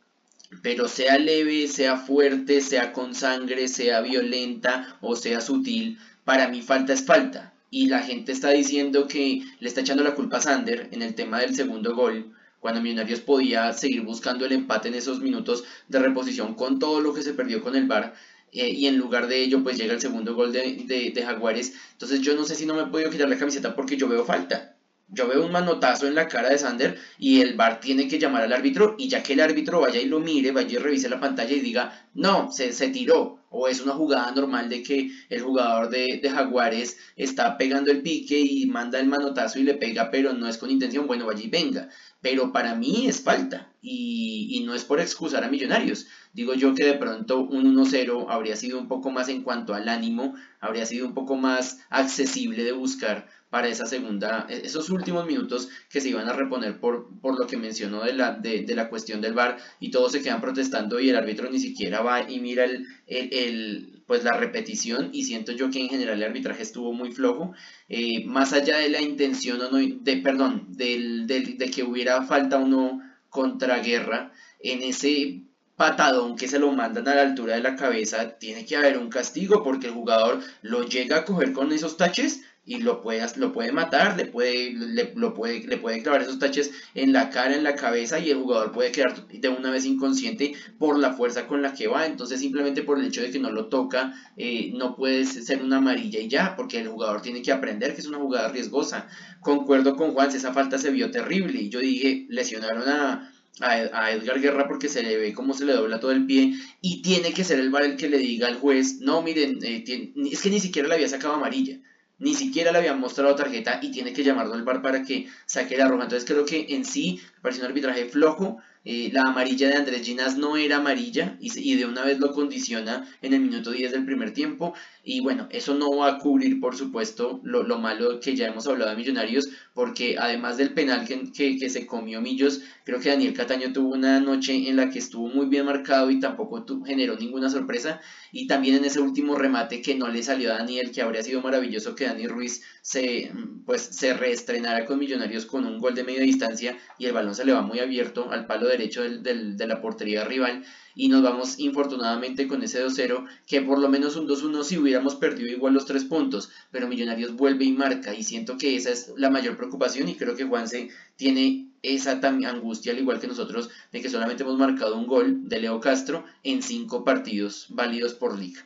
[0.61, 6.61] pero sea leve, sea fuerte, sea con sangre, sea violenta o sea sutil, para mí
[6.61, 7.53] falta es falta.
[7.69, 11.15] Y la gente está diciendo que le está echando la culpa a Sander en el
[11.15, 15.99] tema del segundo gol, cuando Millonarios podía seguir buscando el empate en esos minutos de
[15.99, 18.13] reposición con todo lo que se perdió con el VAR.
[18.53, 21.73] Eh, y en lugar de ello pues llega el segundo gol de, de, Jaguares.
[21.93, 24.25] Entonces yo no sé si no me he podido quitar la camiseta porque yo veo
[24.25, 24.72] falta.
[25.09, 28.43] Yo veo un manotazo en la cara de Sander y el VAR tiene que llamar
[28.43, 31.19] al árbitro y ya que el árbitro vaya y lo mire, vaya y revise la
[31.19, 33.39] pantalla y diga, no, se, se tiró.
[33.55, 38.39] O es una jugada normal de que el jugador de, Jaguares está pegando el pique
[38.39, 41.49] y manda el manotazo y le pega, pero no es con intención, bueno, vaya y
[41.49, 41.89] venga
[42.23, 46.07] pero para mí es falta y, no es por excusar a Millonarios.
[46.31, 49.89] Digo yo que de pronto un 1-0 habría sido un poco más en cuanto al
[49.89, 55.27] ánimo, habría sido un poco más accesible de buscar para esa segunda, e, esos últimos
[55.27, 58.89] minutos que se iban a reponer por, por lo que mencionó de la, de, la
[58.89, 62.39] cuestión del VAR y todos se quedan protestando y el árbitro ni siquiera va y
[62.39, 66.93] mira el, el, pues la repetición y siento yo que en general el arbitraje estuvo
[66.93, 67.53] muy flojo,
[67.89, 72.23] eh, más allá de la intención o no, de, perdón, del, del, de que hubiera
[72.23, 75.43] falta uno contra guerra, en ese
[75.75, 79.09] patadón que se lo mandan a la altura de la cabeza, tiene que haber un
[79.09, 83.51] castigo porque el jugador lo llega a coger con esos taches y lo puede, lo
[83.51, 87.55] puede matar, le puede, le, lo puede, le puede clavar esos taches en la cara,
[87.55, 91.45] en la cabeza y el jugador puede quedar de una vez inconsciente por la fuerza
[91.45, 92.05] con la que va.
[92.05, 95.77] Entonces simplemente por el hecho de que no lo toca, eh, no puede ser una
[95.77, 99.07] amarilla y ya, porque el jugador tiene que aprender que es una jugada riesgosa.
[99.41, 104.39] Concuerdo con Juan, esa falta se vio terrible y yo dije, lesionaron a, a, Edgar
[104.39, 107.43] Guerra porque se le ve cómo se le dobla todo el pie y tiene que
[107.43, 109.83] ser el bar el que le diga al juez, no, miren, eh,
[110.31, 111.79] es que ni siquiera le había sacado amarilla
[112.19, 115.77] ni siquiera le habían mostrado tarjeta y tiene que llamarlo al bar para que saque
[115.77, 116.03] la roja.
[116.03, 118.57] Entonces creo que en sí pareció un arbitraje flojo.
[118.85, 122.33] Eh, la amarilla de Andrés Ginas no era amarilla y, y, de una vez lo
[122.33, 124.73] condiciona en el minuto 10 del primer tiempo.
[125.05, 128.67] Y bueno, eso no va a cubrir, por supuesto, lo, lo malo que ya hemos
[128.67, 133.33] hablado de Millonarios, porque además del penal que, que, se comió Millos, creo que Daniel
[133.33, 137.49] Cataño tuvo una noche en la que estuvo muy bien marcado y tampoco generó ninguna
[137.49, 138.01] sorpresa.
[138.31, 141.41] Y también en ese último remate que no le salió a Daniel, que habría sido
[141.41, 143.31] maravilloso que Dani Ruiz se,
[143.65, 147.45] pues, se reestrenara con Millonarios con un gol de media distancia y el balón se
[147.45, 150.63] le va muy abierto al palo derecho de la portería rival
[150.95, 155.15] y nos vamos infortunadamente con ese 2-0, que por lo menos un 2-1 si hubiéramos
[155.15, 159.11] perdido igual los tres puntos, pero Millonarios vuelve y marca y siento que esa es
[159.17, 164.01] la mayor preocupación y creo que Juanse tiene esa angustia al igual que nosotros de
[164.01, 168.65] que solamente hemos marcado un gol de Leo Castro en cinco partidos válidos por liga.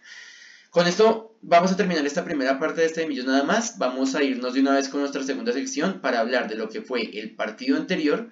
[0.69, 3.79] Con esto vamos a terminar esta primera parte de este de nada más.
[3.79, 6.81] Vamos a irnos de una vez con nuestra segunda sección para hablar de lo que
[6.81, 8.29] fue el partido anterior,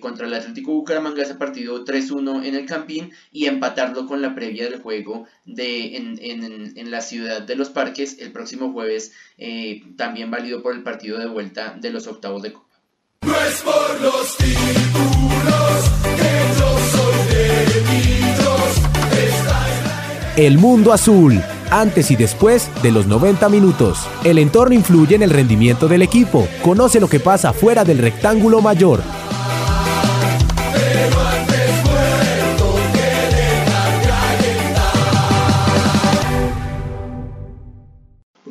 [0.00, 4.64] contra el Atlético Bucaramanga ese partido 3-1 en el Campín y empatarlo con la previa
[4.68, 10.62] del juego de, en, la ciudad de los parques el próximo jueves, eh, también válido
[10.62, 12.66] por el partido de vuelta de los octavos de Copa.
[20.36, 24.06] El mundo azul, antes y después de los 90 minutos.
[24.22, 26.46] El entorno influye en el rendimiento del equipo.
[26.62, 29.00] Conoce lo que pasa fuera del rectángulo mayor.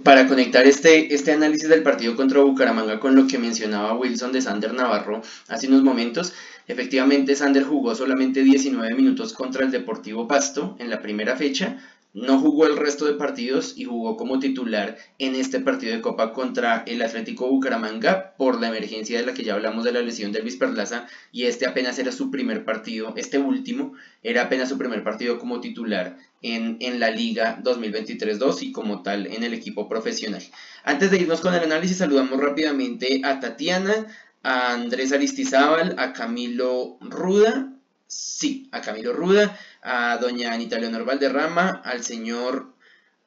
[0.05, 4.39] Para conectar este, este análisis del partido contra Bucaramanga con lo que mencionaba Wilson de
[4.39, 6.31] Sander Navarro hace unos momentos,
[6.67, 11.77] efectivamente Sander jugó solamente 19 minutos contra el Deportivo Pasto en la primera fecha,
[12.15, 16.31] no jugó el resto de partidos y jugó como titular en este partido de Copa
[16.31, 20.31] contra el Atlético Bucaramanga por la emergencia de la que ya hablamos de la lesión
[20.31, 24.77] de Luis Perlaza y este apenas era su primer partido, este último era apenas su
[24.77, 29.89] primer partido como titular en, en la Liga 2023-2 y como tal en el equipo
[29.89, 30.41] profesional.
[30.85, 34.07] Antes de irnos con el análisis saludamos rápidamente a Tatiana,
[34.41, 37.73] a Andrés Aristizábal, a Camilo Ruda,
[38.07, 42.73] sí, a Camilo Ruda, a doña Anita Leonor Valderrama, al señor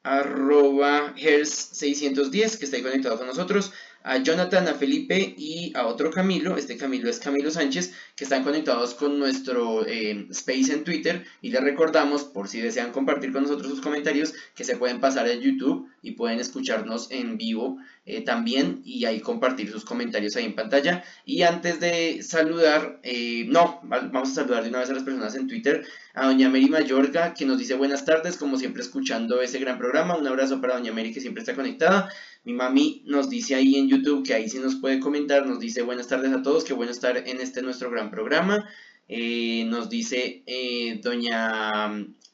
[0.03, 6.11] arroba hers610 que está ahí conectado con nosotros, a Jonathan, a Felipe y a otro
[6.11, 11.25] Camilo, este Camilo es Camilo Sánchez, que están conectados con nuestro eh, space en Twitter
[11.43, 15.27] y les recordamos, por si desean compartir con nosotros sus comentarios, que se pueden pasar
[15.27, 20.47] a YouTube y pueden escucharnos en vivo eh, también y ahí compartir sus comentarios ahí
[20.47, 21.05] en pantalla.
[21.27, 25.35] Y antes de saludar, eh, no, vamos a saludar de una vez a las personas
[25.35, 25.85] en Twitter,
[26.15, 30.17] a doña Mary Mayorga, que nos dice buenas tardes, como siempre escuchando ese gran programa,
[30.17, 32.11] un abrazo para doña Mary que siempre está conectada.
[32.49, 35.83] Mi mami nos dice ahí en YouTube que ahí sí nos puede comentar, nos dice
[35.83, 38.67] buenas tardes a todos, qué bueno estar en este nuestro gran programa.
[39.07, 41.93] Eh, nos dice eh, doña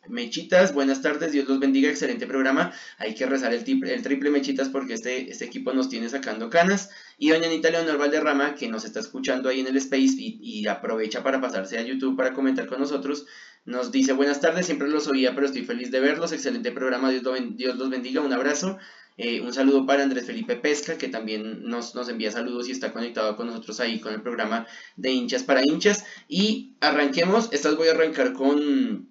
[0.08, 2.72] Mechitas, buenas tardes, Dios los bendiga, excelente programa.
[2.98, 6.90] Hay que rezar el, triple, Mechitas porque este, este equipo nos tiene sacando canas.
[7.18, 11.24] Y doña Anita Leonor Valderrama, que nos está escuchando ahí en el Space y, aprovecha
[11.24, 13.26] para pasarse a YouTube para comentar con nosotros,
[13.64, 17.76] nos dice buenas tardes, siempre los oía, pero estoy feliz de verlos, excelente programa, Dios
[17.76, 18.78] los bendiga, un abrazo.
[19.16, 22.92] Eh, un saludo para Andrés Felipe Pesca, que también nos, nos, envía saludos y está
[22.92, 26.04] conectado con nosotros ahí con el programa de hinchas para hinchas.
[26.28, 29.08] Y arranquemos, estas voy a arrancar con,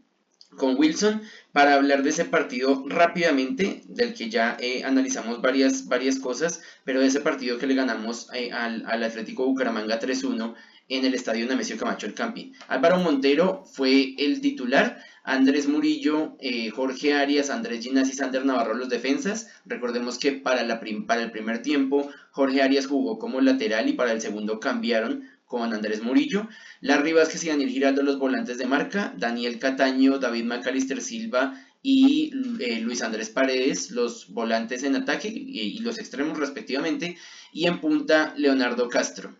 [0.57, 1.21] con Wilson
[1.53, 6.99] para hablar de ese partido rápidamente, del que ya eh, analizamos varias, varias cosas, pero
[6.99, 10.53] de ese partido que le ganamos eh, al, al Atlético Bucaramanga 3-1
[10.89, 12.51] en el estadio Nemesio Camacho el Camping.
[12.67, 18.73] Álvaro Montero fue el titular Andrés Murillo, eh, Jorge Arias, Andrés Ginas y Sander Navarro
[18.73, 19.49] los defensas.
[19.65, 24.59] Recordemos que para el primer tiempo Jorge Arias jugó como lateral y para el segundo
[24.59, 26.49] cambiaron con Andrés Murillo.
[26.81, 29.13] Larry Vázquez y Daniel Giraldo los volantes de marca.
[29.17, 35.77] Daniel Cataño, David Macalister Silva y eh, Luis Andrés Paredes los volantes en ataque y
[35.79, 37.17] los extremos respectivamente.
[37.53, 39.37] Y en punta Leonardo Castro.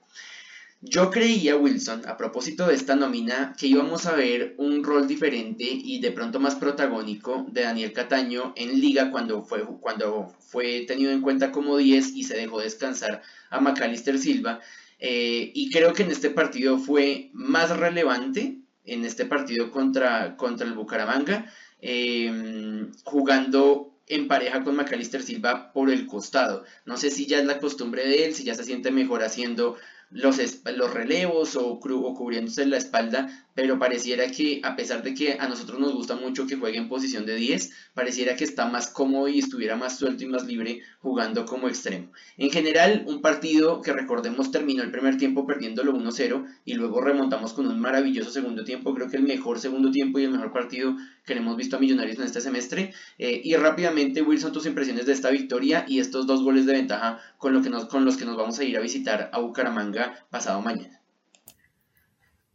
[0.86, 5.64] Yo creía, Wilson, a propósito de esta nómina, que íbamos a ver un rol diferente
[5.64, 11.12] y de pronto más protagónico de Daniel Cataño en liga cuando fue, cuando fue tenido
[11.12, 14.60] en cuenta como 10 y se dejó descansar a Macalister Silva.
[15.00, 20.68] Eh, y creo que en este partido fue más relevante, en este partido contra, contra
[20.68, 26.66] el Bucaramanga, eh, jugando en pareja con Macalister Silva por el costado.
[26.86, 29.78] No sé si ya es la costumbre de él, si ya se siente mejor haciendo
[30.14, 30.38] los,
[30.76, 35.48] los relevos o, o cubriéndose la espalda, pero pareciera que a pesar de que a
[35.48, 39.28] nosotros nos gusta mucho que juegue en posición de 10, pareciera que está más cómodo
[39.28, 42.12] y estuviera más suelto y más libre jugando como extremo.
[42.38, 47.54] En general, un partido que recordemos terminó el primer tiempo perdiéndolo 1-0 y luego remontamos
[47.54, 50.96] con un maravilloso segundo tiempo, creo que el mejor segundo tiempo y el mejor partido
[51.26, 52.94] que hemos visto a Millonarios en este semestre.
[53.18, 57.20] Eh, y rápidamente, Wilson, tus impresiones de esta victoria y estos dos goles de ventaja
[57.38, 60.26] con, lo que nos, con los que nos vamos a ir a visitar a Bucaramanga
[60.30, 61.03] pasado mañana.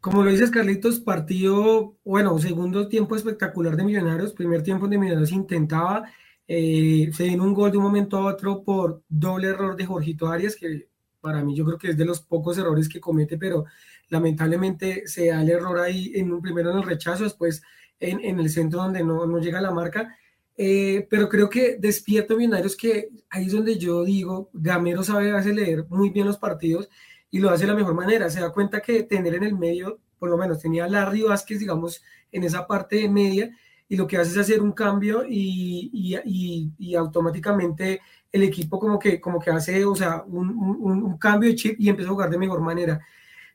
[0.01, 5.33] Como lo dices, Carlitos, partido, bueno, segundo tiempo espectacular de Millonarios, primer tiempo de Millonarios
[5.33, 6.05] intentaba,
[6.47, 10.29] eh, se vino un gol de un momento a otro por doble error de Jorgito
[10.29, 10.89] Arias, que
[11.21, 13.65] para mí yo creo que es de los pocos errores que comete, pero
[14.09, 17.61] lamentablemente se da el error ahí en un primero en el rechazo, después
[17.99, 20.17] en, en el centro donde no, no llega la marca.
[20.57, 25.55] Eh, pero creo que despierta Millonarios que ahí es donde yo digo, Gamero sabe hacer
[25.55, 26.89] leer muy bien los partidos
[27.31, 28.31] y lo hace de la mejor manera.
[28.31, 31.59] Se da cuenta que tener en el medio, por lo menos tenía a Larry Vázquez,
[31.59, 33.51] digamos, en esa parte media,
[33.89, 38.99] y lo que hace es hacer un cambio y, y, y, automáticamente el equipo como
[38.99, 42.29] que, como que hace, o sea, un, un, cambio de chip y empieza a jugar
[42.29, 43.01] de mejor manera.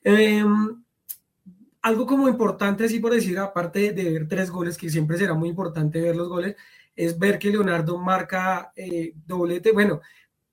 [0.04, 0.44] Eh,
[1.84, 5.50] algo como importante, así por decir, aparte de ver tres goles, que siempre será muy
[5.50, 6.56] importante ver los goles,
[6.96, 10.02] es ver que Leonardo marca eh, doblete, bueno,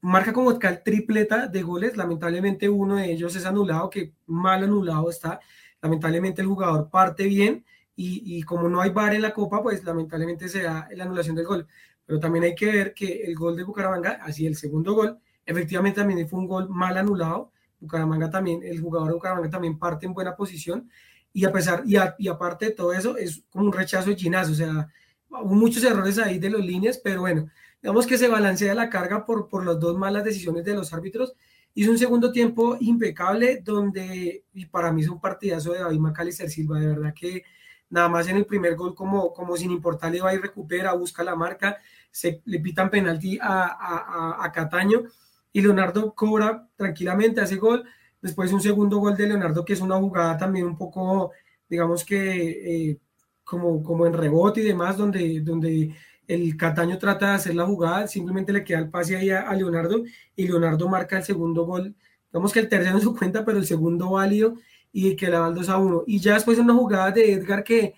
[0.01, 5.11] marca como tal tripleta de goles, lamentablemente uno de ellos es anulado, que mal anulado
[5.11, 5.41] está,
[5.83, 7.65] lamentablemente el jugador parte bien
[7.97, 11.37] y, y como no hay bar en la copa, pues lamentablemente se da la anulación
[11.37, 11.67] del gol,
[12.07, 16.01] pero también hay que ver que el gol de Bucaramanga, así el segundo gol, efectivamente
[16.01, 20.15] también fue un gol mal anulado, Bucaramanga también, el jugador de Bucaramanga también parte en
[20.15, 20.91] buena posición,
[21.33, 24.53] y a pesar, y, y aparte de todo eso, es como un rechazo de Ginazo,
[24.53, 24.89] o sea,
[25.29, 27.49] hubo muchos errores ahí de los líneas, pero bueno,
[27.83, 31.35] digamos que se balancea la carga por, por las dos malas decisiones de los árbitros.
[31.75, 36.51] Hizo un segundo tiempo impecable donde, y para mí es un partidazo de David Macalister
[36.51, 37.45] Silva, de verdad que
[37.91, 41.37] nada más en el primer gol como, como sin importarle va y recupera, busca la
[41.37, 41.77] marca,
[42.11, 45.05] se le pitan penalti a, a, a, Cataño
[45.53, 47.85] y Leonardo cobra tranquilamente, hace gol,
[48.21, 51.33] después un segundo gol de Leonardo que es una jugada también un poco,
[51.69, 52.99] digamos que eh,
[53.45, 55.95] como, como en rebote y demás, donde, donde
[56.35, 60.05] el Cataño trata de hacer la jugada, simplemente le queda el pase ahí a, Leonardo
[60.37, 61.97] y Leonardo marca el segundo gol.
[62.31, 64.55] Digamos que el tercero en su cuenta, pero el segundo válido
[64.93, 66.05] y que la va 2 a 1.
[66.07, 67.95] Y ya después una jugada de Edgar que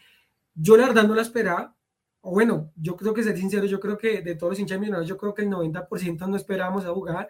[0.54, 1.76] yo la verdad no la esperaba.
[2.22, 5.08] O bueno, yo creo que ser sincero, yo creo que de todos los hinchas millonarios,
[5.08, 7.28] yo creo que el 90% no esperábamos a jugar.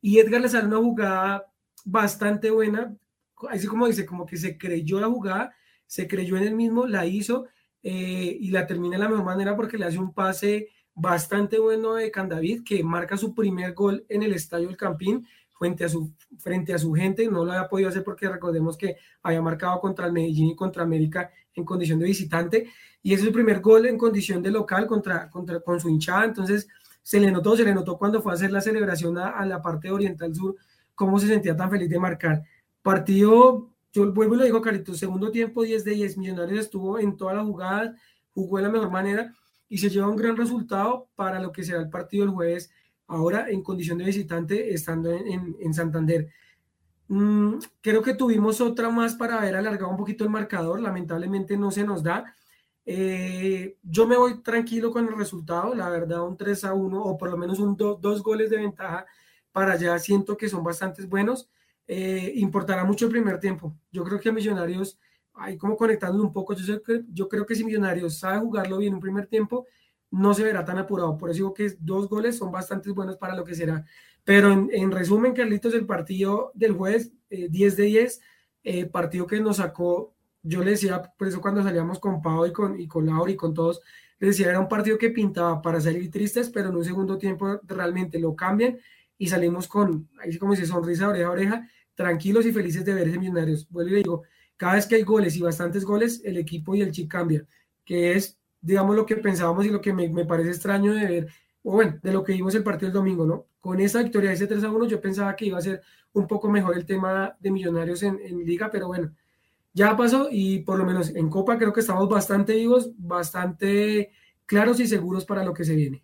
[0.00, 1.46] Y Edgar le sale una jugada
[1.84, 2.96] bastante buena,
[3.50, 5.54] así como dice, como que se creyó la jugada,
[5.86, 7.46] se creyó en el mismo, la hizo
[7.82, 11.94] eh, y la termina de la mejor manera porque le hace un pase bastante bueno
[11.94, 15.26] de Candavid que marca su primer gol en el Estadio del Campín
[15.58, 18.96] frente a su, frente a su gente, no lo había podido hacer porque recordemos que
[19.22, 22.70] había marcado contra el Medellín y contra América en condición de visitante.
[23.02, 26.66] Y es el primer gol en condición de local contra, contra con su hinchada, entonces
[27.02, 29.60] se le notó, se le notó cuando fue a hacer la celebración a, a la
[29.60, 30.56] parte oriental sur,
[30.94, 32.42] cómo se sentía tan feliz de marcar.
[32.82, 37.16] Partido yo vuelvo y lo digo, Carito, segundo tiempo 10 de 10, Millonarios estuvo en
[37.16, 37.96] toda la jugada,
[38.32, 39.34] jugó de la mejor manera
[39.68, 42.70] y se lleva un gran resultado para lo que será el partido el jueves,
[43.06, 46.28] ahora en condición de visitante, estando en, en, Santander.
[47.08, 51.70] Mm, creo que tuvimos otra más para haber alargado un poquito el marcador, lamentablemente no
[51.72, 52.36] se nos da.
[52.86, 57.18] Eh, yo me voy tranquilo con el resultado, la verdad, un 3 a 1 o
[57.18, 59.06] por lo menos un dos goles de ventaja
[59.52, 61.48] para allá, siento que son bastante buenos
[61.92, 63.76] eh, importará mucho el primer tiempo.
[63.90, 64.96] Yo creo que a Millonarios,
[65.34, 66.76] ahí como conectando un poco, yo,
[67.12, 69.66] yo creo que si Millonarios sabe jugarlo bien un primer tiempo,
[70.08, 71.18] no se verá tan apurado.
[71.18, 73.84] Por eso digo que dos goles son bastante buenos para lo que será.
[74.22, 78.20] Pero en, en resumen, Carlitos, el partido del jueves, 10 eh, de 10,
[78.62, 80.14] eh, partido que nos sacó,
[80.44, 83.36] yo le decía, por eso cuando salíamos con Pau y con, y con Laura y
[83.36, 83.80] con todos,
[84.20, 87.58] les decía, era un partido que pintaba para salir tristes, pero en un segundo tiempo
[87.64, 88.78] realmente lo cambian
[89.18, 91.68] y salimos con, ahí como dice, sonrisa oreja a oreja
[92.00, 93.68] tranquilos y felices de ver ese Millonarios.
[93.68, 94.22] Vuelvo y digo,
[94.56, 97.46] cada vez que hay goles y bastantes goles, el equipo y el chip cambia,
[97.84, 101.28] que es, digamos, lo que pensábamos y lo que me, parece extraño de ver
[101.62, 103.48] o bueno, de lo que vimos el partido el domingo, ¿no?
[103.60, 105.82] Con esa victoria de ese 3 a 1, yo pensaba que iba a ser
[106.14, 109.12] un poco mejor el tema de Millonarios en, en Liga, pero bueno,
[109.74, 114.10] ya pasó y por lo menos en Copa creo que estamos bastante vivos, bastante
[114.46, 116.02] claros y seguros para lo que se viene.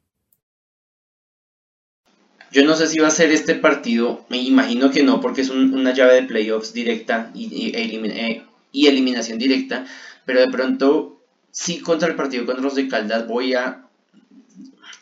[2.56, 5.50] Yo no sé si va a ser este partido, me imagino que no, porque es
[5.50, 9.84] una llave de playoffs directa y, e y eliminación directa,
[10.24, 13.82] pero de pronto sí contra el partido contra los de Caldas voy a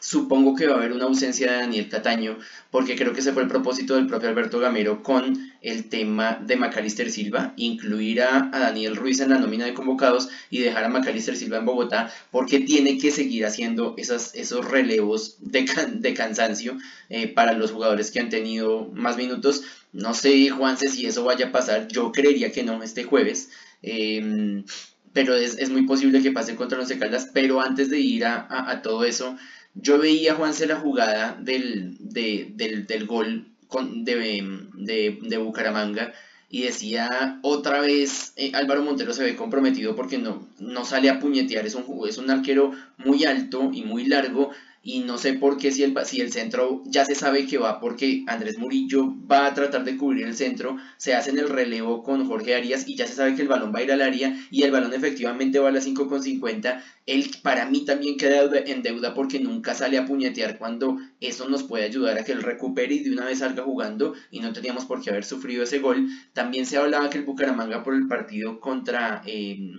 [0.01, 2.39] Supongo que va a haber una ausencia de Daniel Cataño,
[2.73, 6.57] porque creo que ese fue el propósito del propio Alberto Gamero con el tema de
[6.57, 11.37] Macalister Silva, incluir a, Daniel Ruiz en la nómina de convocados y dejar a Macalister
[11.37, 16.77] Silva en Bogotá, porque tiene que seguir haciendo esos relevos de, de cansancio
[17.09, 19.62] eh, para los jugadores que han tenido más minutos.
[19.93, 23.51] No sé, Juanse, si eso vaya a pasar, yo creería que no este jueves.
[23.83, 24.65] Em,
[25.12, 29.05] pero es, muy posible que pase contra de Caldas, pero antes de ir a todo
[29.05, 29.37] eso,
[29.75, 36.12] yo veía a Juanse la jugada del, del, gol con, de, de, Bucaramanga
[36.51, 41.19] y decía otra vez eh, Álvaro Montero se ve comprometido porque no, no sale a
[41.19, 44.51] puñetear, es un, es un arquero muy alto y muy largo
[44.85, 47.80] y no sé por qué si el, si el centro ya se sabe que va
[47.80, 52.03] porque Andrés Murillo va a tratar de cubrir el centro, se hace en el relevo
[52.03, 54.37] con Jorge Arias y ya se sabe que el balón va a ir al área
[54.51, 56.82] y el balón efectivamente va a las 5,50.
[57.07, 61.62] Él para mí también queda en deuda porque nunca sale a puñetear cuando eso nos
[61.62, 64.85] puede ayudar a que él recupere y de una vez salga jugando y no teníamos
[64.85, 66.09] por qué haber sufrido ese gol.
[66.35, 69.22] También se hablaba que el Bucaramanga por el partido contra...
[69.24, 69.72] Eh,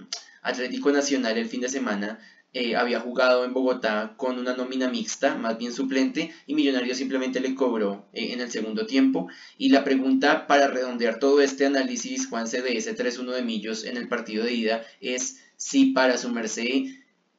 [0.46, 2.20] Atlético Nacional el fin de semana
[2.58, 7.42] eh, había jugado en Bogotá con una nómina mixta, más bien suplente, y Millonarios simplemente
[7.42, 9.28] le cobró eh, en el segundo tiempo.
[9.58, 13.98] Y la pregunta para redondear todo este análisis, Juanse, de ese 3-1 de Millos en
[13.98, 16.86] el partido de ida, es si para su merced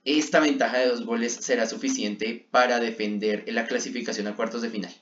[0.04, 4.92] esta ventaja de dos goles será suficiente para defender la clasificación a cuartos de final.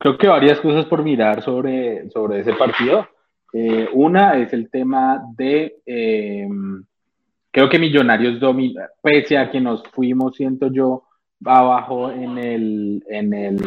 [0.00, 3.06] Creo que varias cosas por mirar sobre, sobre ese partido.
[3.52, 5.76] Eh, una es el tema de
[7.52, 11.04] Creo que Millonarios domina, pese a que nos fuimos, siento yo,
[11.44, 13.60] abajo en el, en el,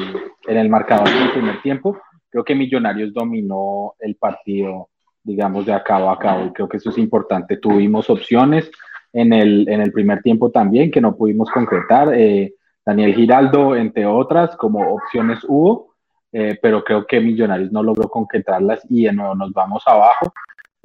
[0.47, 1.95] en el marcador del primer tiempo,
[2.31, 4.89] creo que Millonarios dominó el partido,
[5.21, 7.57] digamos, de acabo a cabo, y creo que eso es importante.
[7.57, 8.71] Tuvimos opciones
[9.13, 12.11] en el, en el primer tiempo también que no pudimos concretar.
[12.15, 15.93] Eh, Daniel Giraldo, entre otras, como opciones hubo,
[16.31, 20.33] eh, pero creo que Millonarios no logró concretarlas y de nuevo nos vamos abajo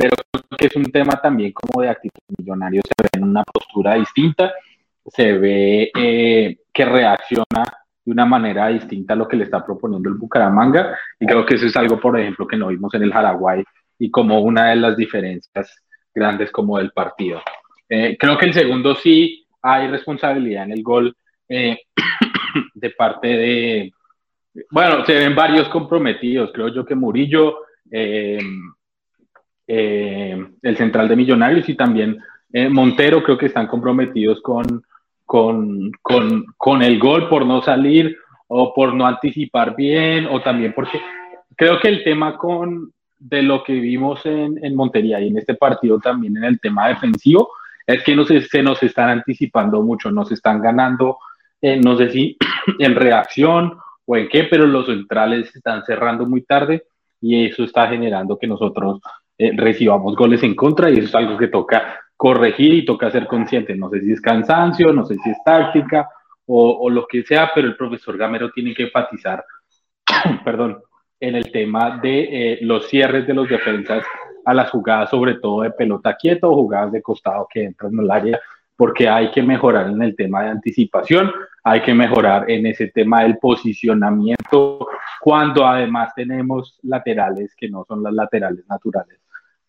[0.00, 3.44] pero creo que es un tema también como de actitud millonario, se ve en una
[3.44, 4.50] postura distinta,
[5.06, 7.64] se ve eh, que reacciona
[8.02, 11.56] de una manera distinta a lo que le está proponiendo el Bucaramanga, y creo que
[11.56, 13.62] eso es algo, por ejemplo, que no vimos en el Paraguay
[13.98, 15.84] y como una de las diferencias
[16.14, 17.42] grandes como del partido.
[17.86, 21.14] Eh, creo que el segundo sí hay responsabilidad en el gol
[21.46, 21.78] eh,
[22.74, 23.92] de parte de,
[24.70, 27.58] bueno, se ven varios comprometidos, creo yo que Murillo
[27.90, 28.38] eh,
[29.70, 32.18] el central de Millonarios y también
[32.52, 34.82] eh, Montero creo que están comprometidos con,
[35.24, 38.16] con, con, con, el gol por no salir
[38.48, 41.00] o por no anticipar bien o también porque
[41.56, 46.00] creo que el tema con de lo que vimos en, Montería y en este partido
[46.00, 47.50] también en el tema defensivo
[47.86, 51.18] es que no se, se nos están anticipando mucho, nos están ganando,
[51.60, 52.36] eh, no sé si
[52.78, 56.84] en reacción o en qué, pero los centrales están cerrando muy tarde
[57.20, 59.00] y eso está generando que nosotros
[59.42, 63.26] eh, recibamos goles en contra y eso es algo que toca corregir y toca ser
[63.26, 63.74] consciente.
[63.74, 66.10] No sé si es cansancio, no sé si es táctica
[66.44, 69.42] o, lo que sea, pero el profesor Gamero tiene que enfatizar,
[70.44, 70.82] perdón,
[71.18, 72.20] en el tema de
[72.52, 74.04] eh, los cierres de los defensas
[74.44, 78.00] a las jugadas, sobre todo de pelota quieto o jugadas de costado que entran en
[78.00, 78.40] el área,
[78.76, 81.32] porque hay que mejorar en el tema de anticipación,
[81.64, 84.86] hay que mejorar en ese tema del posicionamiento,
[85.18, 89.18] cuando además tenemos laterales que no son las laterales naturales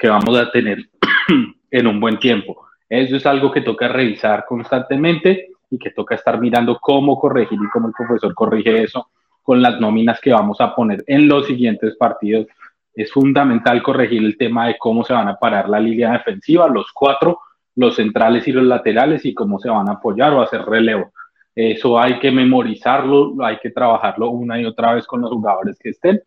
[0.02, 0.80] que vamos a tener
[1.72, 2.66] en un buen tiempo.
[2.90, 7.70] Eso es algo que toca revisar constantemente y que toca estar mirando cómo corregir y
[7.70, 9.12] cómo el profesor corrige eso
[9.44, 12.48] con las nóminas que vamos a poner en los siguientes partidos.
[12.96, 16.92] Es fundamental corregir el tema de cómo se van a parar la línea defensiva, los
[16.92, 17.40] cuatro,
[17.76, 21.12] los centrales y los laterales y cómo se van a apoyar o hacer relevo.
[21.54, 25.90] Eso hay que memorizarlo, hay que trabajarlo una y otra vez con los jugadores que
[25.90, 26.24] estén,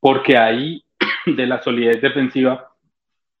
[0.00, 0.82] porque ahí
[1.26, 2.69] de la solidez defensiva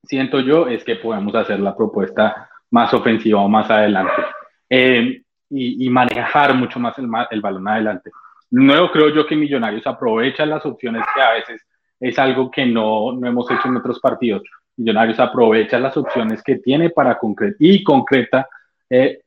[0.02, 4.22] siento yo, es que podemos hacer la propuesta más ofensiva o más adelante
[4.68, 8.10] eh, y, manejar mucho más el, el balón adelante.
[8.50, 11.66] Nuevo creo yo que Millonarios aprovecha las opciones que a veces
[11.98, 14.42] es algo que no, no hemos hecho en otros partidos.
[14.76, 18.48] Millonarios aprovecha las opciones que tiene para concretar y concreta
[18.88, 19.20] eh,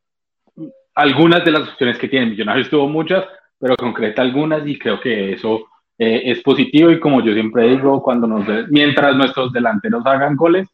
[0.95, 2.27] algunas de las opciones que tiene.
[2.27, 3.25] Millonarios tuvo muchas,
[3.59, 5.67] pero concreta algunas y creo que eso
[6.03, 10.67] eh, es positivo y como yo siempre digo, cuando nos mientras nuestros delanteros hagan goles,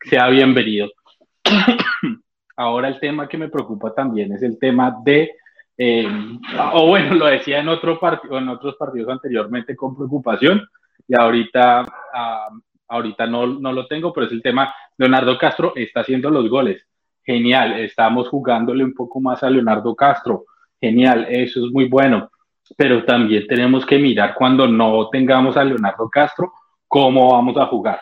[0.00, 0.90] sea bienvenido.
[2.56, 5.36] Ahora el tema que me preocupa también es el tema de,
[5.78, 6.08] eh,
[6.72, 10.66] o bueno, lo decía en, otro partido, en otros partidos anteriormente con preocupación
[11.06, 12.48] y ahorita, ah,
[12.88, 16.84] ahorita no, no lo tengo, pero es el tema, Leonardo Castro está haciendo los goles.
[17.24, 20.46] Genial, estamos jugándole un poco más a Leonardo Castro.
[20.80, 22.31] Genial, eso es muy bueno.
[22.76, 26.52] Pero también tenemos que mirar cuando no tengamos a Leonardo Castro,
[26.88, 28.00] cómo vamos a jugar.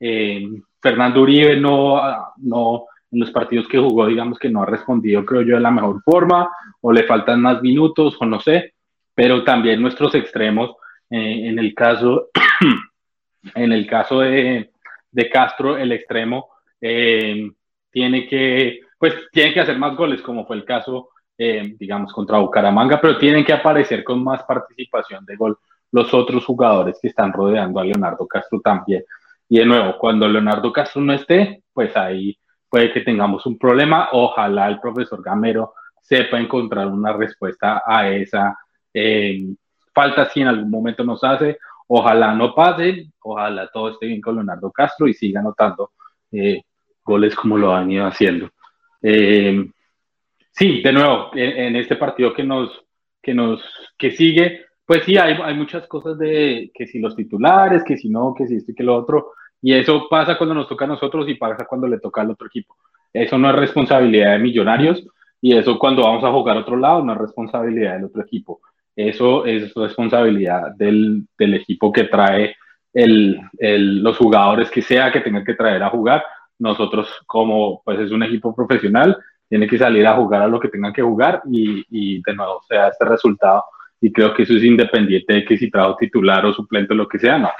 [0.00, 0.48] Eh,
[0.80, 2.00] Fernando Uribe no,
[2.36, 5.70] no, en los partidos que jugó, digamos que no ha respondido, creo yo, de la
[5.70, 6.48] mejor forma,
[6.80, 8.74] o le faltan más minutos, o no sé,
[9.14, 10.76] pero también nuestros extremos,
[11.10, 12.28] eh, en el caso,
[13.54, 14.70] en el caso de,
[15.10, 16.48] de Castro, el extremo,
[16.80, 17.50] eh,
[17.90, 22.38] tiene que, pues, tiene que hacer más goles, como fue el caso, eh, digamos, contra
[22.38, 25.56] Bucaramanga, pero tienen que aparecer con más participación de gol
[25.92, 29.04] los otros jugadores que están rodeando a Leonardo Castro también.
[29.48, 32.36] Y de nuevo, cuando Leonardo Castro no esté, pues ahí
[32.68, 34.08] puede que tengamos un problema.
[34.12, 38.58] Ojalá el profesor Gamero sepa encontrar una respuesta a esa
[38.92, 39.46] eh,
[39.94, 41.58] falta si en algún momento nos hace.
[41.86, 45.92] Ojalá no pase, ojalá todo esté bien con Leonardo Castro y siga anotando
[46.32, 46.62] eh,
[47.02, 48.50] goles como lo han ido haciendo.
[50.58, 52.70] Sí, de nuevo, en, este partido que nos,
[53.22, 53.62] que nos,
[53.96, 58.08] que sigue, pues sí, hay, hay muchas cosas de que si los titulares, que si
[58.08, 59.32] no, que si esto que lo otro,
[59.62, 62.46] y eso pasa cuando nos toca a nosotros y pasa cuando le toca al otro
[62.46, 62.76] equipo.
[63.12, 65.04] Eso no es responsabilidad de Millonarios
[65.40, 68.60] y eso cuando vamos a jugar a otro lado no es responsabilidad del otro equipo.
[68.94, 72.56] Eso es responsabilidad del, del equipo que trae
[72.92, 76.24] el, el, los jugadores que sea que tengan que traer a jugar.
[76.58, 79.16] Nosotros, como pues es un equipo profesional,
[79.48, 82.60] tiene que salir a jugar a lo que tengan que jugar y, y de nuevo
[82.68, 83.64] sea este resultado.
[84.00, 87.08] Y creo que eso es independiente de que si trajo titular o suplente o lo
[87.08, 87.50] que sea, no.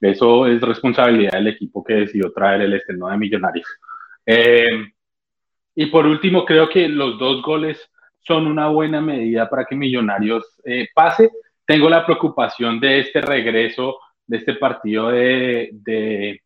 [0.00, 3.66] Eso es responsabilidad del equipo que decidió traer el estreno de Millonarios.
[4.24, 4.92] Eh,
[5.74, 10.44] y por último, creo que los dos goles son una buena medida para que Millonarios
[10.64, 11.30] eh, pase.
[11.64, 16.42] Tengo la preocupación de este regreso, de este partido de, de,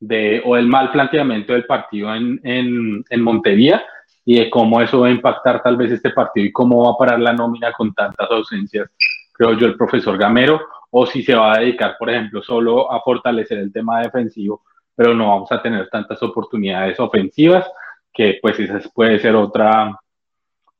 [0.00, 3.84] de o el mal planteamiento del partido en, en, en, Montería
[4.24, 6.98] y de cómo eso va a impactar tal vez este partido y cómo va a
[6.98, 8.90] parar la nómina con tantas ausencias,
[9.32, 10.60] creo yo, el profesor Gamero
[10.90, 14.62] o si se va a dedicar, por ejemplo, solo a fortalecer el tema defensivo,
[14.94, 17.66] pero no vamos a tener tantas oportunidades ofensivas,
[18.12, 19.98] que pues esa puede ser otra,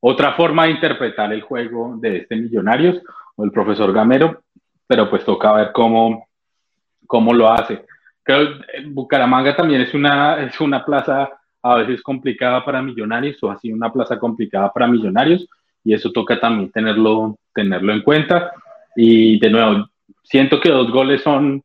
[0.01, 3.01] otra forma de interpretar el juego de este Millonarios
[3.36, 4.43] o el profesor Gamero,
[4.86, 6.28] pero pues toca ver cómo,
[7.07, 7.86] cómo lo hace.
[8.22, 11.30] Creo que Bucaramanga también es una, es una plaza
[11.62, 15.48] a veces complicada para Millonarios o así una plaza complicada para Millonarios
[15.84, 18.52] y eso toca también tenerlo, tenerlo en cuenta.
[18.96, 19.88] Y de nuevo,
[20.22, 21.62] siento que dos goles son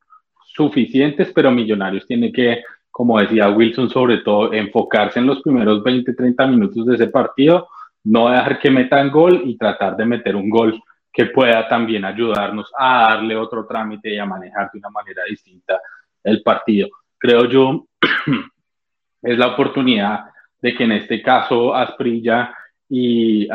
[0.56, 6.14] suficientes, pero Millonarios tiene que, como decía Wilson, sobre todo enfocarse en los primeros 20,
[6.14, 7.68] 30 minutos de ese partido,
[8.04, 10.82] no dejar que metan gol y tratar de meter un gol
[11.12, 15.80] que pueda también ayudarnos a darle otro trámite y a manejar de una manera distinta
[16.24, 16.90] el partido.
[17.18, 17.88] Creo yo,
[19.28, 20.26] es la oportunidad
[20.62, 22.54] de que en este caso Asprilla
[22.90, 23.48] y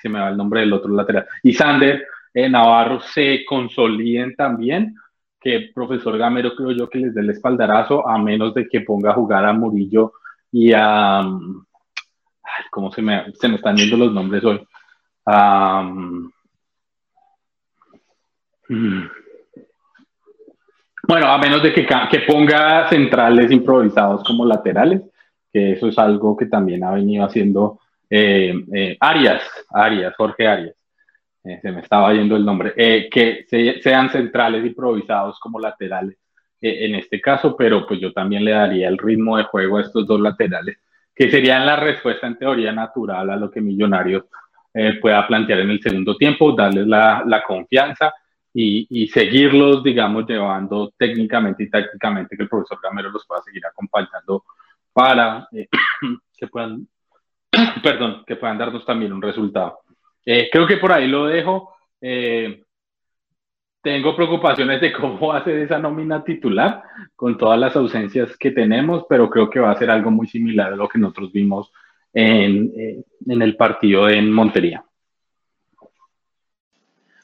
[0.00, 4.94] se me va el nombre del otro lateral, y Sander eh, Navarro se consoliden también,
[5.40, 9.10] que profesor Gamero creo yo que les dé el espaldarazo, a menos de que ponga
[9.10, 10.14] a jugar a Murillo
[10.50, 11.20] y a...
[11.20, 14.66] Ay, ¿Cómo se me, se me están yendo los nombres hoy?
[18.68, 19.25] Mm.
[21.08, 21.86] Bueno, a menos de que,
[22.26, 25.02] ponga centrales improvisados como laterales,
[25.52, 27.80] que eso es algo que también ha venido haciendo
[28.10, 30.76] eh, eh, Arias, Arias, Jorge Arias.
[31.46, 33.46] Eh, se me estaba yendo el nombre, eh, que
[33.80, 36.16] sean centrales improvisados como laterales
[36.60, 39.82] eh, en este caso, pero pues yo también le daría el ritmo de juego a
[39.82, 40.78] estos dos laterales,
[41.14, 44.24] que serían la respuesta en teoría natural a lo que Millonarios
[45.00, 48.12] pueda plantear en el segundo tiempo, darles la confianza
[48.58, 54.44] y, seguirlos, digamos, llevando técnicamente y tácticamente que el profesor Gamero los pueda seguir acompañando
[54.94, 55.46] para
[56.36, 56.88] que puedan,
[57.82, 59.80] perdón, que puedan darnos también un resultado.
[60.24, 61.74] Eh, creo que por ahí lo dejo.
[62.00, 62.62] Eh,
[63.82, 66.82] tengo preocupaciones de cómo va a ser esa nómina titular
[67.14, 70.72] con todas las ausencias que tenemos, pero creo que va a ser algo muy similar
[70.72, 71.70] a lo que nosotros vimos
[72.12, 74.85] en, eh, en el partido en Montería.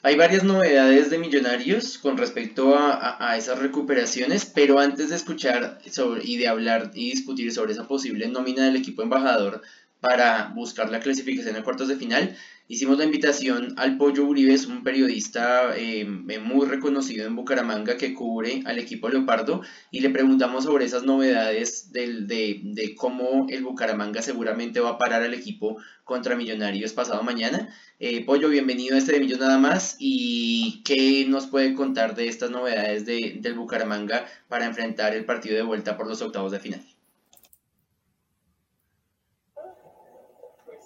[0.04, 5.78] Hay varias novedades de Millonarios con respecto a, a, esas recuperaciones, pero antes de escuchar
[5.88, 9.62] sobre, y de hablar y discutir sobre esa posible nómina del equipo embajador
[10.00, 12.36] para buscar la clasificación a cuartos de final.
[12.72, 18.14] Hicimos la invitación al Pollo Uribe, es un periodista eh, muy reconocido en Bucaramanga que
[18.14, 19.60] cubre al equipo Leopardo
[19.90, 22.22] y le preguntamos sobre esas novedades de,
[22.64, 27.68] de, cómo el Bucaramanga seguramente va a parar al equipo contra Millonarios pasado mañana.
[28.00, 32.28] Eh, Pollo, bienvenido a este de Millón Nada más y qué nos puede contar de
[32.28, 36.60] estas novedades de, del Bucaramanga para enfrentar el partido de vuelta por los octavos de
[36.60, 36.80] final.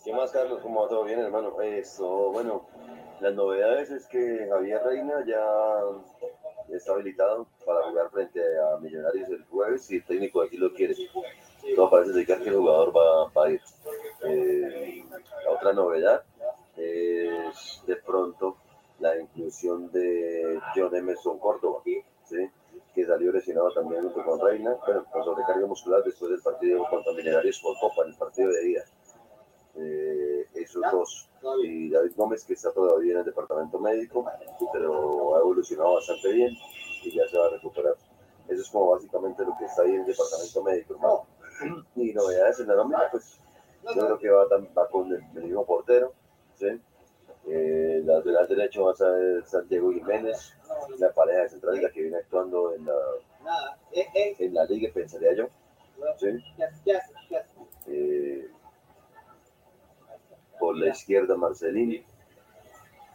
[0.07, 0.61] ¿Qué más, Carlos?
[0.63, 1.61] ¿Cómo va todo bien, hermano?
[1.61, 2.65] Eso, bueno,
[3.19, 5.45] las novedades es que Javier Reina ya
[6.69, 10.95] está habilitado para jugar frente a Millonarios el jueves y el técnico aquí lo quiere.
[11.75, 13.61] Todo parece indicar que el jugador va, a ir.
[14.23, 15.05] Eh,
[15.45, 16.23] la otra novedad
[16.77, 18.59] es de pronto
[19.01, 21.83] la inclusión de John Emerson Córdoba,
[22.27, 22.49] ¿sí?
[22.95, 27.13] que salió lesionado también junto con Reina, bueno, con sobrecarga muscular después del partido contra
[27.13, 28.85] Millonarios por Copa, en el partido de día
[29.79, 31.29] eh, esos dos.
[31.63, 34.25] Y David Gómez, que está todavía en el departamento médico,
[34.73, 36.57] pero ha evolucionado bastante bien
[37.05, 37.95] y ya se va a recuperar.
[38.49, 41.27] Eso es como básicamente lo que está ahí en el departamento médico,
[41.95, 43.39] Y novedades en la nómina, pues
[43.95, 44.45] yo creo que va,
[44.77, 46.13] va con el, mismo portero,
[46.55, 46.81] ¿sí?
[47.49, 50.55] Eh, lateral derecho va a ser Santiago Jiménez,
[50.99, 55.49] la pareja de central la que viene actuando en la, en la liga, pensaría yo.
[56.19, 56.29] ¿sí?
[57.87, 58.51] Eh,
[60.67, 62.05] por la izquierda Marcelini.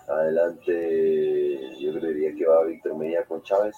[0.07, 3.75] Adelante, yo creería que va Víctor Medina con Chávez,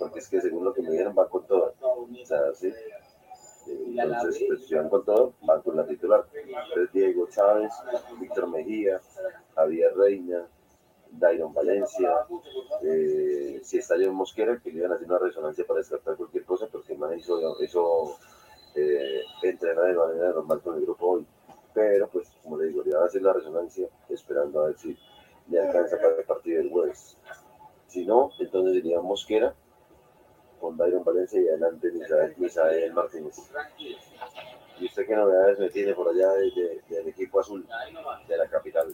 [0.00, 1.74] porque es que según lo que me dieron va con todo.
[1.80, 2.72] O sea, ¿sí?
[3.68, 6.26] Entonces, pues, si van con todo, van con la titular.
[6.34, 7.72] Entonces, Diego Chávez,
[8.18, 9.00] Víctor Mejía,
[9.54, 10.48] Javier Reina,
[11.12, 12.26] Dairon Valencia,
[12.82, 16.42] eh, si está John Mosquera, que le iban a hacer una resonancia para descartar cualquier
[16.42, 18.16] cosa, porque el hizo, hizo
[18.74, 21.26] eh, entrenar de manera normal con el grupo hoy
[21.78, 24.98] pero pues como le digo, le van a hacer la resonancia esperando a ver si
[25.48, 27.16] le alcanza para el partido del jueves.
[27.86, 29.54] Si no, entonces iría Mosquera
[30.60, 31.92] con Byron Valencia y adelante
[32.36, 33.36] Misael, Martínez.
[34.80, 37.64] ¿Y usted qué novedades me tiene por allá del equipo azul
[38.28, 38.92] de la capital?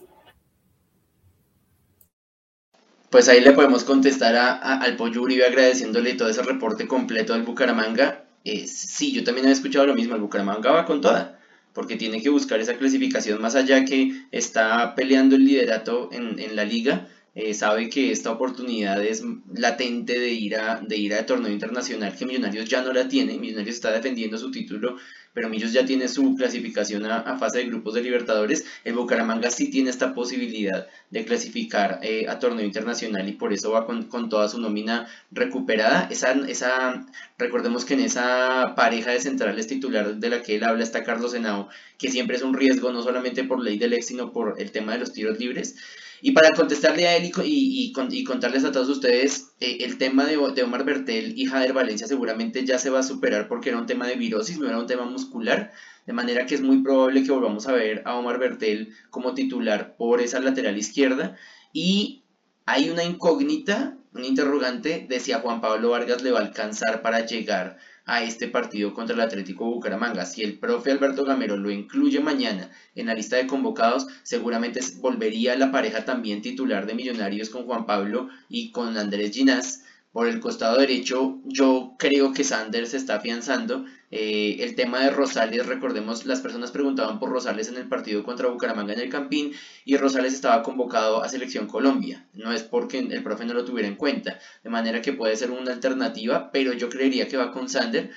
[3.09, 7.43] Pues ahí le podemos contestar a, al Pollo Uribe agradeciéndole todo ese reporte completo del
[7.43, 8.25] Bucaramanga.
[8.43, 11.39] Eh, sí, yo también he escuchado lo mismo, el Bucaramanga va con toda
[11.75, 16.55] porque tiene que buscar esa clasificación más allá que está peleando el liderato en, en
[16.55, 19.21] la liga eh, sabe que esta oportunidad es
[19.53, 23.37] latente de ir, a, de ir a torneo internacional, que Millonarios ya no la tiene,
[23.37, 24.95] Millonarios está defendiendo su título,
[25.35, 29.69] pero Millos ya tiene su clasificación a, fase de grupos de Libertadores, el Bucaramanga sí
[29.69, 34.29] tiene esta posibilidad de clasificar eh, a torneo internacional y por eso va con, con,
[34.29, 36.07] toda su nómina recuperada.
[36.09, 37.05] Esa, esa,
[37.37, 41.33] recordemos que en esa pareja de centrales titular de la que él habla está Carlos
[41.33, 41.67] Senao,
[41.97, 44.93] que siempre es un riesgo no solamente por ley del ex, sino por el tema
[44.93, 45.75] de los tiros libres.
[46.21, 50.37] Y para contestarle a él y, y, contarles a todos ustedes, eh, el tema de,
[50.55, 53.85] de, Omar Bertel y Jader Valencia seguramente ya se va a superar porque era un
[53.85, 55.71] tema de virosis, no era un tema muscular,
[56.05, 59.95] de manera que es muy probable que volvamos a ver a Omar Bertel como titular
[59.97, 61.35] por esa lateral izquierda.
[61.73, 62.23] Y
[62.65, 67.01] hay una incógnita, un interrogante de si a Juan Pablo Vargas le va a alcanzar
[67.01, 70.25] para llegar a este partido contra el Atlético Bucaramanga.
[70.25, 75.55] Si el profe Alberto Gamero lo incluye mañana en la lista de convocados, seguramente volvería
[75.55, 79.84] la pareja también titular de Millonarios con Juan Pablo y con Andrés Ginás.
[80.15, 85.09] Por el costado derecho, yo creo que Sanders se está afianzando eh, el tema de
[85.09, 89.51] Rosales, recordemos, las personas preguntaban por Rosales en el partido contra Bucaramanga en el Campín
[89.83, 92.25] y Rosales estaba convocado a Selección Colombia.
[92.33, 95.51] No es porque el profe no lo tuviera en cuenta, de manera que puede ser
[95.51, 98.09] una alternativa, pero yo creería que va con Sander.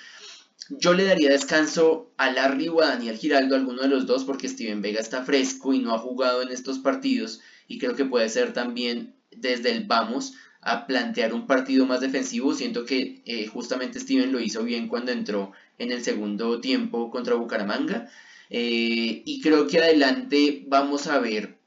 [0.70, 4.48] Yo le daría descanso a Larry o a Daniel Giraldo, alguno de los dos, porque
[4.48, 8.28] Steven Vega está fresco y no ha jugado en estos partidos y creo que puede
[8.28, 12.54] ser también desde el vamos a plantear un partido más defensivo.
[12.54, 17.34] Siento que eh, justamente Steven lo hizo bien cuando entró en el segundo tiempo contra
[17.34, 18.08] Bucaramanga.
[18.50, 21.58] Eh, y creo que adelante vamos a ver,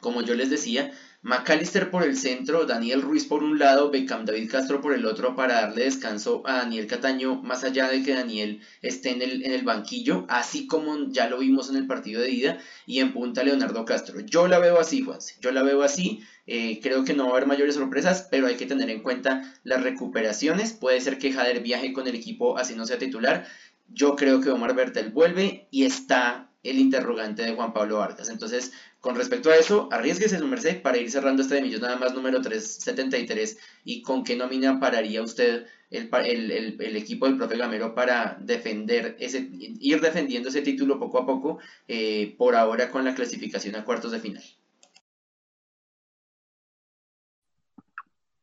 [0.00, 4.50] como yo les decía, McAllister por el centro, Daniel Ruiz por un lado, Beckham David
[4.50, 8.62] Castro por el otro para darle descanso a Daniel Cataño, más allá de que Daniel
[8.80, 12.30] esté en el, en el banquillo, así como ya lo vimos en el partido de
[12.30, 14.20] ida, y en punta Leonardo Castro.
[14.20, 16.22] Yo la veo así, Juan, yo la veo así,
[16.52, 19.54] eh, creo que no va a haber mayores sorpresas, pero hay que tener en cuenta
[19.62, 23.46] las recuperaciones, puede ser que Jader viaje con el equipo así no sea titular,
[23.86, 28.28] yo creo que Omar Bertel vuelve y está el interrogante de Juan Pablo Vargas.
[28.30, 31.96] Entonces, con respecto a eso, arriesguese su merced para ir cerrando este de Millos nada
[31.96, 36.10] más número 373 y con qué nómina pararía usted el,
[36.80, 41.60] el, equipo del profe Gamero para defender ese, ir defendiendo ese título poco a poco,
[41.86, 44.44] eh, por ahora con la clasificación a cuartos de final.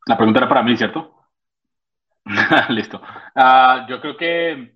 [0.07, 1.13] La pregunta era para mí, ¿cierto?
[2.69, 3.01] Listo.
[3.35, 4.73] Ah, yo creo que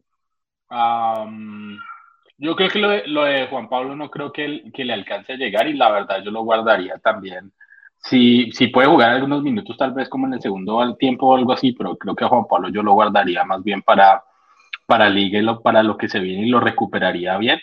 [2.38, 5.34] yo creo que lo de, lo de, Juan Pablo no creo que, que, le alcance
[5.34, 7.52] a llegar y la verdad yo lo guardaría también.
[7.98, 11.36] Si, si puede jugar algunos minutos, tal vez como en el segundo al tiempo o
[11.36, 14.24] algo así, pero creo que a Juan Pablo yo lo guardaría más bien para,
[14.86, 17.60] para Liga y lo, para lo que se viene y lo recuperaría bien.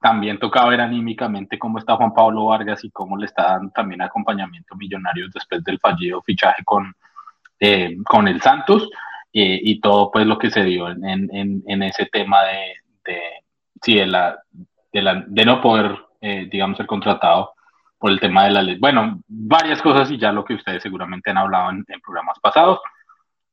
[0.00, 4.02] También toca ver anímicamente cómo está Juan Pablo Vargas y cómo le está dando también
[4.02, 6.94] acompañamiento millonario después del fallido fichaje con,
[7.60, 8.88] eh, con el Santos
[9.32, 14.38] eh, y todo pues lo que se dio en, ese tema de, de la,
[14.92, 17.54] de, no poder, eh, digamos, ser contratado
[17.98, 18.76] por el tema de la ley.
[18.78, 22.80] Bueno, varias cosas y ya lo que ustedes seguramente han hablado en, programas pasados,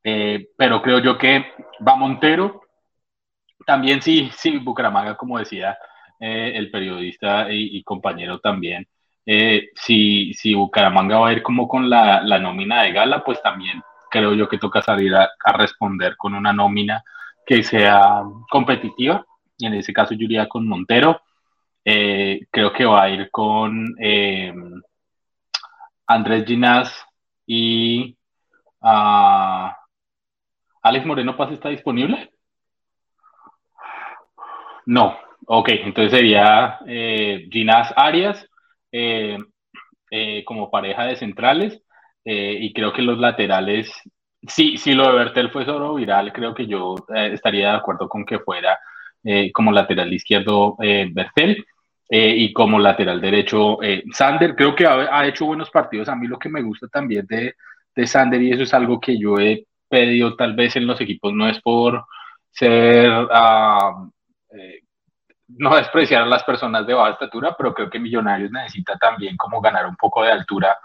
[0.02, 1.52] eh, pero creo yo que
[1.86, 2.62] va Montero,
[3.66, 5.76] también sí, sí, Bucaramanga, como decía
[6.18, 8.86] eh, el periodista y, compañero también,
[9.74, 13.82] si, si Bucaramanga va a ir como con la, la, nómina de gala, pues también
[14.10, 17.02] creo yo que toca salir a, responder con una nómina
[17.46, 19.24] que sea competitiva
[19.66, 21.20] en ese caso yo iría con Montero.
[21.84, 24.52] Eh, creo que va a ir con eh,
[26.06, 27.04] Andrés Ginás
[27.46, 28.16] y
[28.80, 29.68] uh,
[30.82, 32.30] Alex Moreno Paz está disponible.
[34.86, 38.46] No, ok, entonces sería eh, Ginás Arias
[38.90, 39.36] eh,
[40.46, 41.82] como pareja de centrales
[42.30, 43.90] y creo que los laterales,
[44.46, 48.26] sí, si lo de Bertel fue solo viral, creo que yo estaría de acuerdo con
[48.26, 48.78] que fuera
[49.24, 51.66] eh, como lateral izquierdo eh, Bertel
[52.08, 53.78] eh, y como lateral derecho
[54.12, 54.54] Sander.
[54.54, 56.08] Creo que ha, hecho buenos partidos.
[56.08, 57.54] A mí lo que me gusta también de,
[57.94, 61.32] de Sander, y eso es algo que yo he pedido tal vez en los equipos,
[61.32, 62.04] no es por
[62.50, 64.08] ser, ah,
[65.48, 69.60] no despreciar a las personas de baja estatura, pero creo que Millonarios necesita también como
[69.60, 70.76] ganar un poco de altura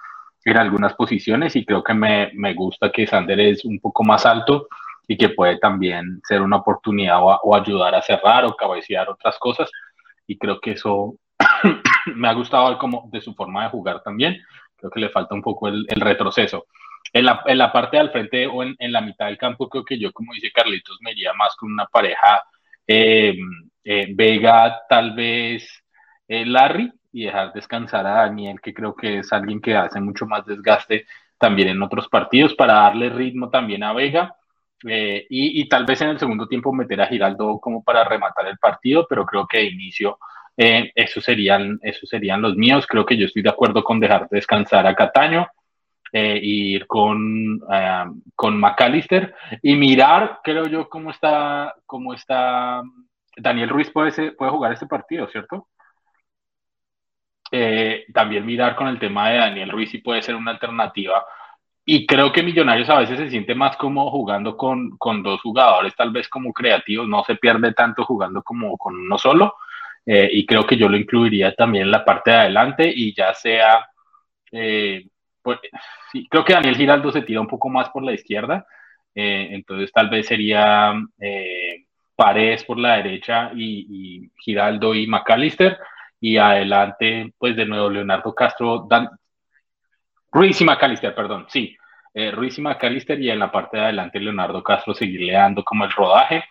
[0.46, 4.26] en algunas posiciones y creo que me, me gusta que Sander es un poco más
[4.26, 4.68] alto
[5.08, 9.70] y que puede también ser una oportunidad o, ayudar a cerrar o cabecear otras cosas.
[10.28, 11.16] Y creo que eso
[12.16, 14.42] me ha gustado como de su forma de jugar también.
[14.76, 16.66] Creo que le falta un poco el, retroceso.
[17.12, 19.84] En la, en la, parte del frente o en, en, la mitad del campo, creo
[19.84, 22.44] que yo, como dice Carlitos, me iría más con una pareja
[22.88, 23.36] eh,
[23.84, 25.68] eh, Vega, tal vez
[26.28, 30.26] eh, Larry, y dejar descansar a Daniel, que creo que es alguien que hace mucho
[30.26, 31.06] más desgaste
[31.38, 34.36] también en otros partidos, para darle ritmo también a Vega
[34.88, 38.58] eh, y, tal vez en el segundo tiempo meter a Giraldo como para rematar el
[38.58, 40.18] partido, pero creo que de inicio
[40.58, 42.86] eh, esos, serían, esos serían los míos.
[42.88, 45.48] Creo que yo estoy de acuerdo con dejar descansar a Cataño
[46.12, 47.60] e ir con,
[48.36, 49.34] con McAllister
[49.64, 52.84] y mirar, creo yo, cómo está, cómo está
[53.36, 55.70] Daniel Ruiz puede, puede jugar este partido, ¿cierto?
[58.12, 61.24] También mirar con el tema de Daniel Ruiz si puede ser una alternativa
[61.86, 65.94] y creo que Millonarios a veces se siente más como jugando con, con, dos jugadores,
[65.96, 69.56] tal vez como creativos, no se pierde tanto jugando como con uno solo.
[70.06, 73.34] Eh, y creo que yo lo incluiría también en la parte de adelante y ya
[73.34, 73.88] sea,
[74.52, 75.08] eh,
[75.42, 75.60] pues,
[76.30, 78.66] creo que Daniel Giraldo se tira un poco más por la izquierda,
[79.16, 80.94] eh, entonces tal vez sería
[82.16, 85.80] Paredes por la derecha y, Giraldo y McAllister,
[86.24, 89.10] y adelante, pues de nuevo Leonardo Castro, Dan,
[90.32, 90.66] Ruiz y
[91.12, 91.76] perdón, sí.
[92.14, 95.84] Eh, Ruiz y McAllister y en la parte de adelante Leonardo Castro seguirle dando como
[95.84, 96.46] el rodaje.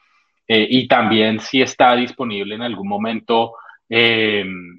[0.46, 3.54] Eh, y también si está disponible en algún momento.
[3.88, 4.78] Em,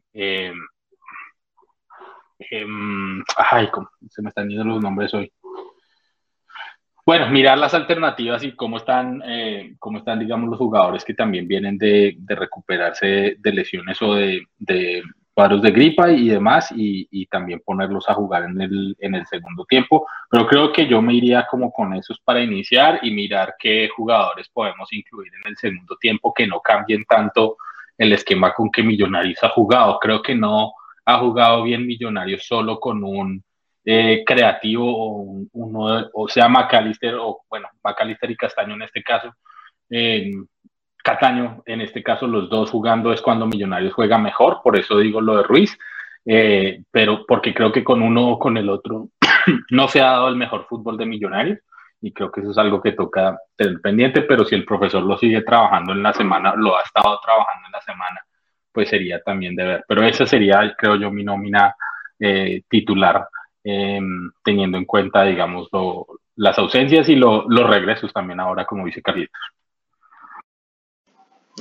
[3.35, 3.69] ay,
[4.09, 5.31] se me están yendo los nombres hoy.
[7.05, 11.47] Bueno, mirar las alternativas y cómo están, eh, cómo están, digamos, los jugadores que también
[11.47, 18.07] vienen de, recuperarse de lesiones o de paros de gripa y demás, y, también ponerlos
[18.09, 20.05] a jugar en el, en el segundo tiempo.
[20.29, 24.49] Pero creo que yo me iría como con esos para iniciar y mirar qué jugadores
[24.49, 27.57] podemos incluir en el segundo tiempo que no cambien tanto
[27.97, 29.97] el esquema con que Millonarios ha jugado.
[29.99, 30.73] Creo que no
[31.05, 33.43] ha jugado bien Millonarios solo con un
[33.85, 39.33] eh, creativo o uno, o sea, McAllister, o bueno, McAllister y Castaño en este caso.
[39.89, 40.31] Eh,
[41.03, 45.19] Cataño, en este caso los dos jugando es cuando Millonarios juega mejor, por eso digo
[45.19, 45.77] lo de Ruiz,
[46.25, 49.09] eh, pero porque creo que con uno o con el otro
[49.69, 51.59] no se ha dado el mejor fútbol de Millonarios
[51.99, 55.17] y creo que eso es algo que toca tener pendiente, pero si el profesor lo
[55.17, 58.21] sigue trabajando en la semana, lo ha estado trabajando en la semana,
[58.71, 59.85] pues sería también de ver.
[59.87, 61.75] Pero esa sería, creo yo, mi nómina
[62.19, 63.25] eh, titular,
[63.63, 65.69] em, teniendo en cuenta, digamos,
[66.35, 69.39] las ausencias y los regresos también ahora, como dice Carlitos.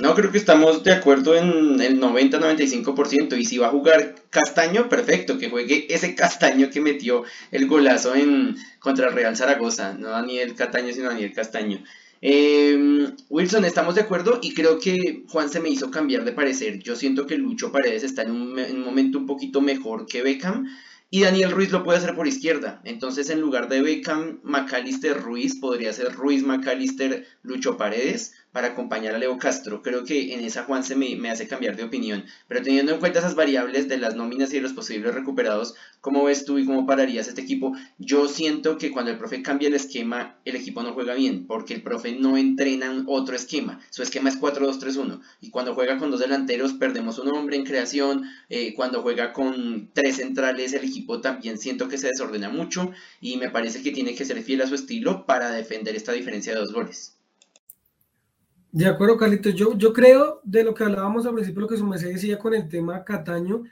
[0.01, 3.37] No, creo que estamos de acuerdo en el 90-95%.
[3.37, 8.15] Y si va a jugar Castaño, perfecto, que juegue ese Castaño que metió el golazo
[8.15, 9.93] en contra el Real Zaragoza.
[9.93, 11.83] No Daniel Castaño, sino Daniel Castaño.
[12.21, 16.79] Em, Wilson, estamos de acuerdo y creo que Juan se me hizo cambiar de parecer.
[16.79, 20.65] Yo siento que Lucho Paredes está en un momento un poquito mejor que Beckham.
[21.13, 22.81] Y Daniel Ruiz lo puede hacer por izquierda.
[22.85, 29.15] Entonces, en lugar de Beckham, McAllister Ruiz, podría ser Ruiz McAllister Lucho Paredes para acompañar
[29.15, 29.81] a Leo Castro.
[29.81, 32.23] Creo que en esa Juan se me, hace cambiar de opinión.
[32.47, 36.23] Pero teniendo en cuenta esas variables de las nóminas y de los posibles recuperados, ¿cómo
[36.23, 37.75] ves tú y cómo pararías este equipo?
[37.97, 41.73] Yo siento que cuando el profe cambia el esquema, el equipo no juega bien, porque
[41.73, 43.81] el profe no entrena en otro esquema.
[43.89, 45.19] Su esquema es 4-2-3-1.
[45.41, 48.23] Y cuando juega con dos delanteros, perdemos un hombre en creación.
[48.49, 52.91] Eh, cuando juega con tres centrales, el equipo también siento que se desordena mucho.
[53.19, 56.53] Y me parece que tiene que ser fiel a su estilo para defender esta diferencia
[56.53, 57.17] de dos goles.
[58.73, 59.53] De acuerdo, Carlitos.
[59.53, 62.55] Yo, yo creo de lo que hablábamos al principio, lo que su merced decía con
[62.55, 63.65] el tema Cataño.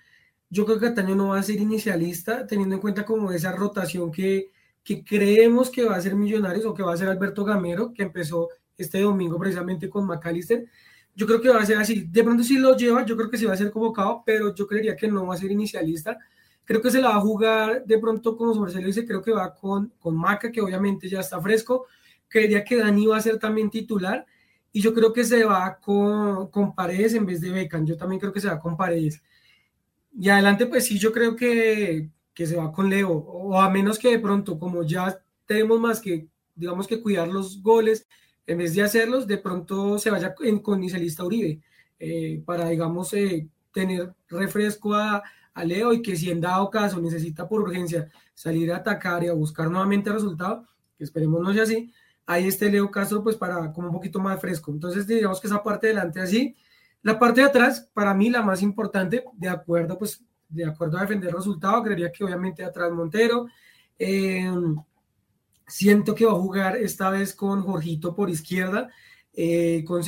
[0.48, 4.12] Yo creo que Cataño no va a ser inicialista, teniendo en cuenta como esa rotación
[4.12, 4.52] que,
[4.84, 8.04] que creemos que va a ser Millonarios o que va a ser Alberto Gamero, que
[8.04, 10.68] empezó este domingo precisamente con McAllister.
[11.16, 12.06] Yo creo que va a ser así.
[12.08, 14.68] De pronto sí lo lleva, yo creo que sí va a ser convocado, pero yo
[14.68, 16.20] creería que no va a ser inicialista.
[16.64, 19.32] Creo que se la va a jugar de pronto, como su merced dice, creo que
[19.32, 21.88] va con, con Maca, que obviamente ya está fresco.
[22.28, 24.28] Creería que Dani va a ser también titular
[24.74, 27.86] y yo creo que se va con, con Paredes en vez de Beckham.
[27.86, 29.22] Yo también creo que se va con Paredes.
[30.18, 33.12] Y adelante, pues sí, yo creo que, que se va con Leo.
[33.12, 37.62] O a menos que de pronto, como ya tenemos más que, digamos que cuidar los
[37.62, 38.08] goles,
[38.48, 41.62] en vez de hacerlos, de pronto se vaya en, con Iselista Uribe.
[42.00, 45.22] Eh, para, digamos, eh, tener refresco a,
[45.54, 49.28] a, Leo y que si en dado caso necesita por urgencia salir a atacar y
[49.28, 50.68] a buscar nuevamente el resultado,
[50.98, 51.92] que esperemos no sea así,
[52.26, 54.72] ahí está Leo Castro pues para como un poquito más fresco.
[54.72, 56.56] Entonces digamos que esa parte de delante así.
[57.04, 61.02] La parte de atrás, para mí la más importante, de acuerdo pues de acuerdo a
[61.02, 63.48] defender resultado, creería que obviamente atrás Montero.
[63.98, 64.76] Em,
[65.66, 68.90] siento que va a jugar esta vez con Jorgito por izquierda,
[69.34, 70.02] eh, con,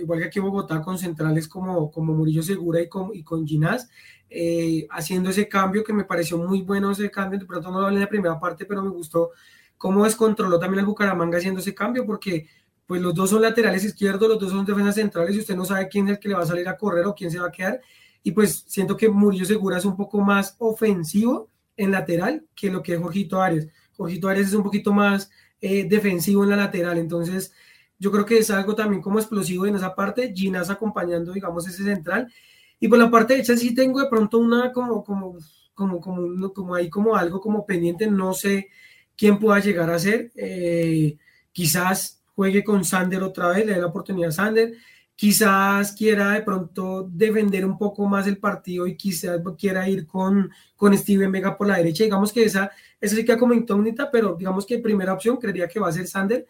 [0.00, 3.46] igual que aquí en Bogotá, con centrales como, como Murillo Segura y con, y con
[3.46, 3.88] Ginás,
[4.28, 7.86] eh, haciendo ese cambio que me pareció muy bueno ese cambio, de pronto no lo
[7.86, 9.30] hablé en la primera parte, pero me gustó
[9.76, 12.48] cómo descontroló también el Bucaramanga haciendo ese cambio, porque
[12.86, 15.88] pues los dos son laterales izquierdos, los dos son defensas centrales y usted no sabe
[15.88, 17.52] quién es el que le va a salir a correr o quién se va a
[17.52, 17.80] quedar.
[18.22, 22.82] Y pues siento que Murillo Segura es un poco más ofensivo en lateral que lo
[22.82, 23.66] que es Jorgito Arias.
[23.96, 27.52] Jorgito Arias es un poquito más eh, defensivo en la lateral, entonces
[27.98, 31.84] yo creo que es algo también como explosivo en esa parte, Ginas acompañando, digamos, ese
[31.84, 32.32] central.
[32.80, 35.38] Y por la parte derecha sí tengo de pronto una como, como,
[35.74, 38.68] como, como, como ahí como algo como pendiente, no sé
[39.16, 40.32] quién pueda llegar a ser.
[40.36, 41.16] Eh,
[41.52, 44.74] quizás juegue con Sander otra vez, le dé la oportunidad a Sander.
[45.16, 50.50] Quizás quiera de pronto defender un poco más el partido y quizás quiera ir con,
[50.76, 52.02] con Steven Vega por la derecha.
[52.02, 55.78] Digamos que esa, esa sí queda como incógnita, pero digamos que primera opción creería que
[55.78, 56.46] va a ser Sander.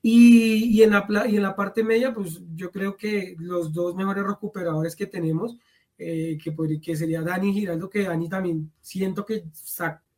[0.00, 3.96] Y, y, en la, y en la parte media, pues yo creo que los dos
[3.96, 5.56] mejores recuperadores que tenemos,
[5.96, 9.44] eh, que, que sería Dani Giraldo, que Dani también siento que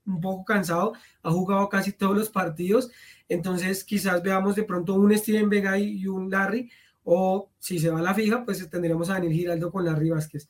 [0.07, 0.93] un poco cansado,
[1.23, 2.91] ha jugado casi todos los partidos,
[3.29, 6.71] entonces quizás veamos de pronto un Steven Vega y un Larry,
[7.05, 10.49] o si se va a la fija, pues tendremos a Daniel Giraldo con Larry Vázquez.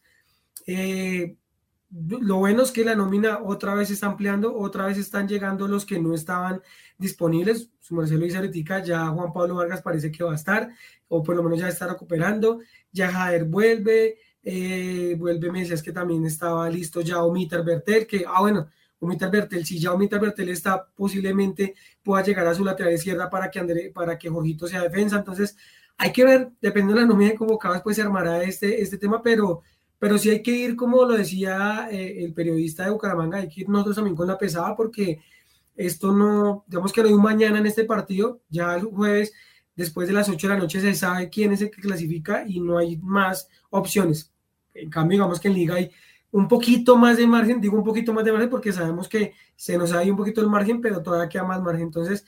[0.66, 1.36] Eh,
[1.90, 5.86] lo bueno es que la nómina otra vez está ampliando, otra vez están llegando los
[5.86, 6.60] que no estaban
[6.98, 7.70] disponibles.
[7.90, 10.68] Marcelo ahorita, ya Juan Pablo Vargas parece que va a estar,
[11.08, 12.60] o por lo menos ya está recuperando.
[12.90, 18.24] Ya Jader vuelve, eh, vuelve, me decías que también estaba listo ya Omitar Bertel, que,
[18.26, 18.68] ah, bueno,
[19.00, 23.50] Omitar Bertel, si ya Omitar Bertel está, posiblemente pueda llegar a su lateral izquierda para
[23.50, 25.16] que, André, para que Jorgito sea defensa.
[25.18, 25.56] Entonces,
[25.98, 29.22] hay que ver, dependiendo de la nómina de convocados, pues se armará este, este tema,
[29.22, 29.62] pero,
[29.98, 33.62] pero sí hay que ir, como lo decía eh, el periodista de Bucaramanga, hay que
[33.62, 35.20] ir nosotros también con la pesada, porque
[35.74, 39.32] esto no, digamos que no hay un mañana en este partido, ya el jueves,
[39.74, 42.60] después de las 8 de la noche, se sabe quién es el que clasifica y
[42.60, 44.32] no hay más opciones.
[44.74, 45.90] En cambio, digamos que en Liga hay
[46.32, 49.78] un poquito más de margen, digo un poquito más de margen porque sabemos que se
[49.78, 51.82] nos ha ido un poquito el margen, pero todavía queda más margen.
[51.82, 52.26] Entonces,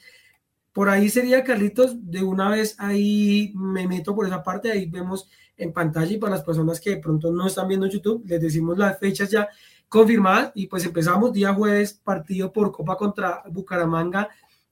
[0.72, 5.28] por ahí sería, Carlitos, de una vez ahí me meto por esa parte, ahí vemos
[5.56, 8.78] en pantalla y para las personas que de pronto no están viendo YouTube, les decimos
[8.78, 9.48] las fechas ya
[9.88, 14.28] confirmadas y pues empezamos día jueves partido por Copa contra Bucaramanga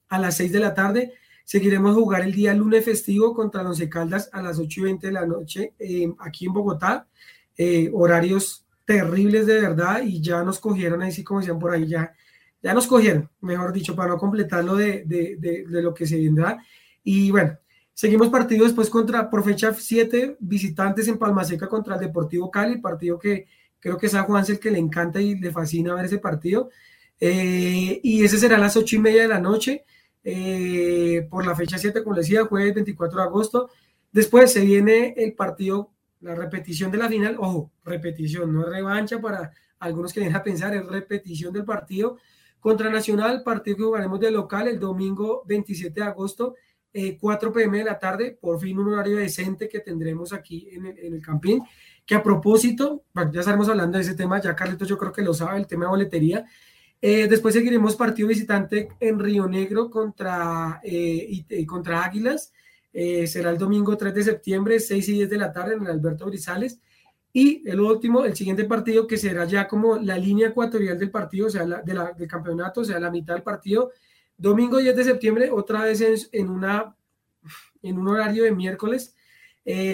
[0.07, 1.13] a las 6 de la tarde.
[1.43, 5.13] Seguiremos jugar el día lunes festivo contra Once Caldas a las 8 y 20 de
[5.13, 7.07] la noche eh, aquí en Bogotá.
[7.57, 11.85] eh, horarios terribles de verdad y ya nos cogieron ahí, sí, como decían por ahí,
[11.85, 12.13] ya,
[12.63, 16.57] ya nos cogieron, mejor dicho, para no completar lo de, de, lo que se vendrá.
[17.03, 17.57] Y bueno,
[17.93, 23.19] seguimos partido después contra, por fecha 7, visitantes en Palmaseca contra el Deportivo Cali, partido
[23.19, 26.19] que creo que es a Juanse el que le encanta y le fascina ver ese
[26.19, 26.69] partido.
[27.19, 29.83] Eh, y ese será a las ocho y media de la noche,
[30.23, 33.69] eh, por la fecha 7, como decía, jueves 24 de agosto.
[34.13, 39.51] Después se viene el partido, la repetición de la final, ojo, repetición, no revancha para
[39.79, 42.17] algunos que a pensar, es repetición del partido
[42.59, 46.55] contra Nacional, partido que jugaremos de local el domingo 27 de agosto,
[47.19, 50.87] 4 eh, pm de la tarde, por fin un horario decente que tendremos aquí en
[50.87, 51.61] el, en Campín,
[52.05, 55.33] que a propósito, ya estaremos hablando de ese tema, ya Carlitos yo creo que lo
[55.33, 56.45] sabe, el tema de boletería,
[56.99, 62.51] eh, después seguiremos partido visitante en Río Negro contra, eh, contra Águilas.
[62.99, 65.91] Eh, será el domingo 3 de septiembre, 6 y 10 de la tarde en el
[65.91, 66.79] Alberto Brizales.
[67.31, 71.45] Y el último, el siguiente partido, que será ya como la línea ecuatorial del partido,
[71.45, 73.91] o sea, de la, del campeonato, o sea, la mitad del partido.
[74.35, 76.95] Domingo 10 de septiembre, otra vez en, una,
[77.83, 79.15] en un horario de miércoles,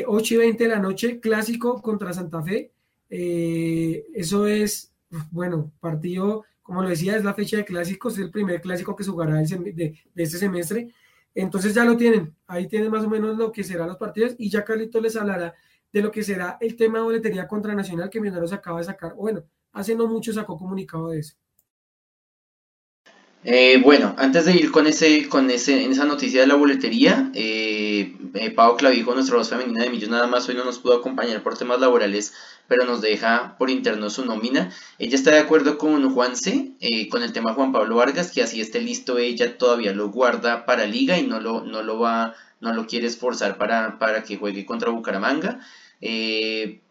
[0.08, 2.72] 8 y 20 de la noche, clásico contra Santa Fe.
[3.10, 4.94] eso es,
[5.30, 9.04] bueno, partido como lo decía, es la fecha de clásicos, es el primer clásico que
[9.04, 10.88] se jugará de, este semestre.
[11.36, 14.50] Entonces ya lo tienen, ahí tienen más o menos lo que serán los partidos y
[14.50, 15.56] ya Carlito les hablará
[15.92, 19.14] de lo que será el tema de boletería contra Nacional que Millonarios acaba de sacar.
[19.16, 21.36] Bueno, hace no mucho sacó comunicado de eso.
[23.46, 27.30] Eh, bueno, antes de ir con ese, con ese, en esa noticia de la boletería,
[27.34, 31.44] eh, eh, Clavijo, nuestra voz femenina de Millos, nada más hoy no nos pudo acompañar
[31.44, 32.34] por temas laborales,
[32.70, 34.72] pero nos deja por interno su nómina.
[34.98, 38.62] Ella está de acuerdo con Juanse, eh, con el tema Juan Pablo Vargas, que así
[38.62, 42.74] esté listo, ella todavía lo guarda para liga y no lo, no lo va, no
[42.74, 45.60] lo quiere esforzar para, para que juegue contra Bucaramanga.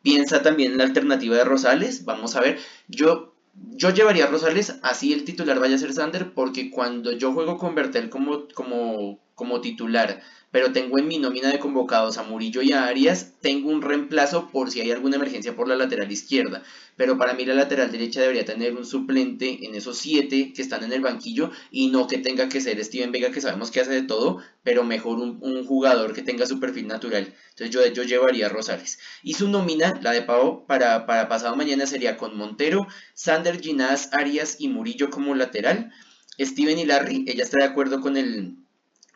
[0.02, 2.58] piensa también en la alternativa de Rosales, vamos a ver.
[2.88, 7.32] Yo yo llevaría a Rosales así el titular vaya a ser Sander, porque cuando yo
[7.32, 10.22] juego con Bertel como, como, como titular,
[10.52, 14.50] pero tengo en mi nómina de convocados a Murillo y a Arias, tengo un reemplazo
[14.50, 16.62] por si hay alguna emergencia por la lateral izquierda.
[16.94, 20.84] Pero para mí la lateral derecha debería tener un suplente en esos siete que están
[20.84, 23.92] en el banquillo y no que tenga que ser Steven Vega, que sabemos que hace
[23.92, 27.32] de todo, pero mejor un, jugador que tenga su perfil natural.
[27.50, 28.98] Entonces yo, yo llevaría a Rosales.
[29.22, 34.10] Y su nómina, la de Pavo, para, para pasado mañana sería con Montero, Sander, Ginás,
[34.12, 35.92] Arias y Murillo como lateral.
[36.38, 38.61] Steven y Larry, ella está de acuerdo con el,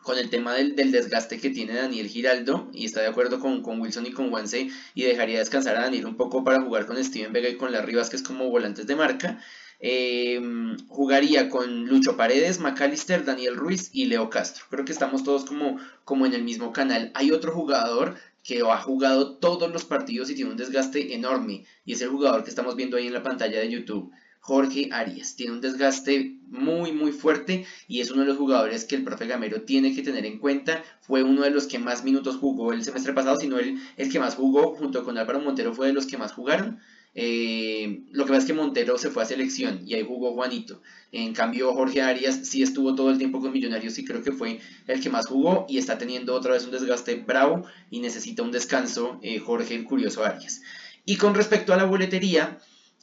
[0.07, 4.05] con el tema del, desgaste que tiene Daniel Giraldo y está de acuerdo con, Wilson
[4.05, 7.49] y con Juanse y dejaría descansar a Daniel un poco para jugar con Steven Vega
[7.49, 9.43] y con las Rivas que es como volantes de marca.
[9.81, 14.63] Em, jugaría con Lucho Paredes, McAllister, Daniel Ruiz y Leo Castro.
[14.69, 17.11] Creo que estamos todos como, como en el mismo canal.
[17.13, 21.91] Hay otro jugador que ha jugado todos los partidos y tiene un desgaste enorme y
[21.91, 24.09] es el jugador que estamos viendo ahí en la pantalla de YouTube.
[24.47, 25.35] Jorge Arias.
[25.35, 29.27] Tiene un desgaste muy, muy fuerte y es uno de los jugadores que el profe
[29.27, 30.81] Gamero tiene que tener en cuenta.
[31.01, 34.21] Fue uno de los que más minutos jugó el semestre pasado, sino el, el que
[34.21, 36.79] más jugó junto con Álvaro Montero fue de los que más jugaron.
[37.13, 40.81] Eh, lo que pasa es que Montero se fue a selección y ahí jugó Juanito.
[41.11, 44.61] En cambio, Jorge Arias sí estuvo todo el tiempo con Millonarios y creo que fue
[44.87, 48.51] el que más jugó y está teniendo otra vez un desgaste bravo y necesita un
[48.53, 50.61] descanso eh, Jorge el Curioso Arias.
[51.03, 52.59] Y con respecto a la boletería,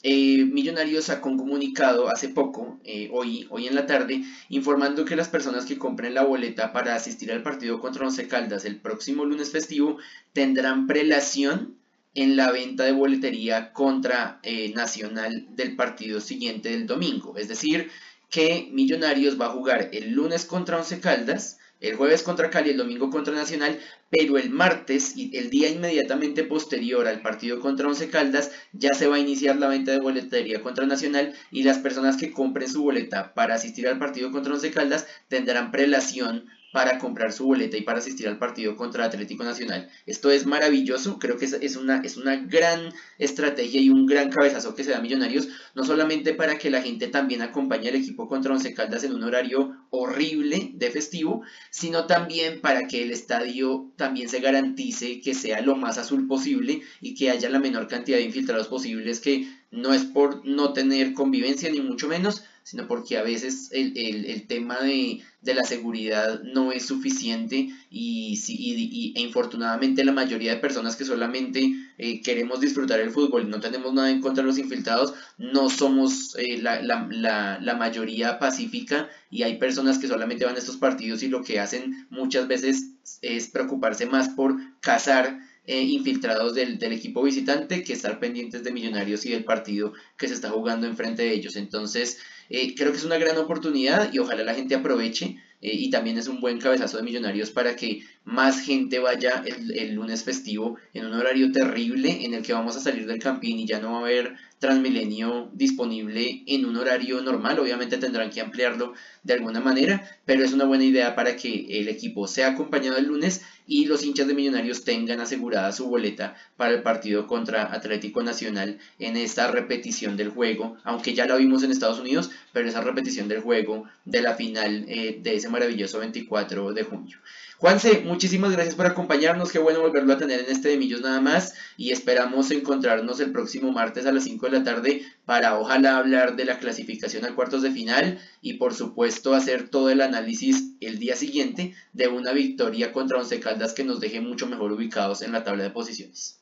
[0.06, 5.16] eh, Millonarios sacó un comunicado hace poco, eh, hoy, hoy en la tarde, informando que
[5.16, 9.24] las personas que compren la boleta para asistir al partido contra Once Caldas el próximo
[9.24, 9.96] lunes festivo
[10.34, 11.78] tendrán prelación
[12.14, 17.38] en la venta de boletería contra eh, Nacional del partido siguiente del domingo.
[17.38, 17.90] Es decir,
[18.28, 22.76] que Millonarios va a jugar el lunes contra Once Caldas, el jueves contra Cali, el
[22.76, 23.80] domingo contra Nacional,
[24.16, 29.08] pero el martes, y el día inmediatamente posterior al partido contra Once Caldas, ya se
[29.08, 32.82] va a iniciar la venta de boletería contra Nacional y las personas que compren su
[32.82, 36.44] boleta para asistir al partido contra Once Caldas tendrán prelación
[36.74, 39.88] para comprar su boleta y para asistir al partido contra Atlético Nacional.
[40.06, 44.74] Esto es maravilloso, creo que es, una, es una gran estrategia y un gran cabezazo
[44.74, 48.26] que se da a Millonarios, no solamente para que la gente también acompañe al equipo
[48.26, 53.92] contra Once Caldas en un horario horrible de festivo, sino también para que el estadio
[54.04, 58.18] también se garantice que sea lo más azul posible y que haya la menor cantidad
[58.18, 63.18] de infiltrados posibles que no es por no tener convivencia ni mucho menos, sino porque
[63.18, 70.12] a veces el, tema de, la seguridad no es suficiente y, y, e infortunadamente la
[70.12, 74.22] mayoría de personas que solamente eh, queremos disfrutar el fútbol y no tenemos nada en
[74.22, 79.98] contra de los infiltrados, no somos eh, la, la, la, mayoría pacífica y hay personas
[79.98, 84.30] que solamente van a estos partidos y lo que hacen muchas veces es preocuparse más
[84.30, 89.44] por cazar eh, infiltrados del, del, equipo visitante que estar pendientes de Millonarios y del
[89.44, 91.56] partido que se está jugando enfrente de ellos.
[91.56, 92.18] Entonces,
[92.50, 96.18] eh, creo que es una gran oportunidad y ojalá la gente aproveche eh, y también
[96.18, 100.76] es un buen cabezazo de Millonarios para que más gente vaya el, el, lunes festivo
[100.92, 103.92] en un horario terrible en el que vamos a salir del campín y ya no
[103.92, 104.34] va a haber
[104.64, 107.58] Transmilenio disponible en un horario normal.
[107.58, 111.88] Obviamente tendrán que ampliarlo de alguna manera, pero es una buena idea para que el
[111.88, 116.72] equipo sea acompañado el lunes y los hinchas de Millonarios tengan asegurada su boleta para
[116.72, 121.70] el partido contra Atlético Nacional en esta repetición del juego, aunque ya la vimos en
[121.70, 126.72] Estados Unidos, pero esa repetición del juego de la final eh, de ese maravilloso 24
[126.72, 127.18] de junio.
[127.58, 131.20] Juanse, muchísimas gracias por acompañarnos, qué bueno volverlo a tener en este de Millos nada
[131.20, 135.98] más y esperamos encontrarnos el próximo martes a las 5 de la tarde para ojalá
[135.98, 140.74] hablar de la clasificación a cuartos de final y por supuesto hacer todo el análisis
[140.80, 145.22] el día siguiente de una victoria contra Once Caldas que nos deje mucho mejor ubicados
[145.22, 146.40] en la tabla de posiciones.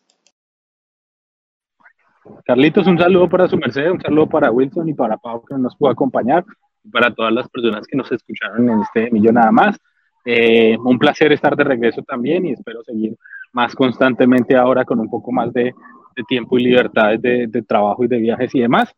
[2.46, 5.76] Carlitos, un saludo para su merced, un saludo para Wilson y para Pau que nos
[5.76, 6.44] pudo acompañar
[6.82, 9.78] y para todas las personas que nos escucharon en este millón nada más.
[10.24, 13.16] Eh, un placer estar de regreso también y espero seguir
[13.52, 15.74] más constantemente ahora con un poco más de,
[16.16, 18.94] de tiempo y libertades de, de, trabajo y de viajes y demás.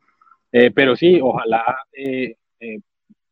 [0.52, 2.78] Eh, pero sí, ojalá eh, eh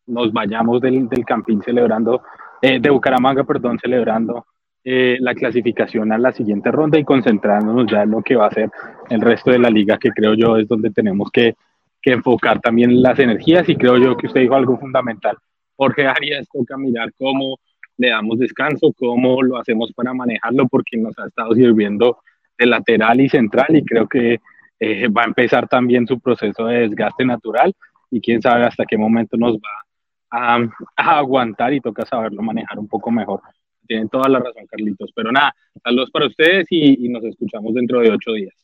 [0.07, 2.23] nos vayamos del, del campín celebrando,
[2.61, 4.47] eh, de Bucaramanga, perdón, celebrando
[4.85, 8.51] eh, la clasificación a la siguiente ronda y concentrándonos ya en lo que va a
[8.51, 8.71] ser
[9.11, 11.55] el resto de la liga, que creo yo es donde tenemos que,
[12.01, 15.37] que enfocar también las energías y creo yo que usted dijo algo fundamental.
[15.77, 17.59] Jorge Arias toca mirar cómo
[18.03, 22.19] le damos descanso, cómo lo hacemos para manejarlo, porque nos ha estado sirviendo
[22.59, 24.41] de lateral y central y creo que
[24.81, 27.73] eh, va a empezar también su proceso de desgaste natural
[28.11, 32.89] y quién sabe hasta qué momento nos va a, aguantar y toca saberlo manejar un
[32.89, 33.41] poco mejor.
[33.87, 35.11] Tienen toda la razón, Carlitos.
[35.15, 38.62] Pero nada, saludos para ustedes y nos escuchamos dentro de ocho días.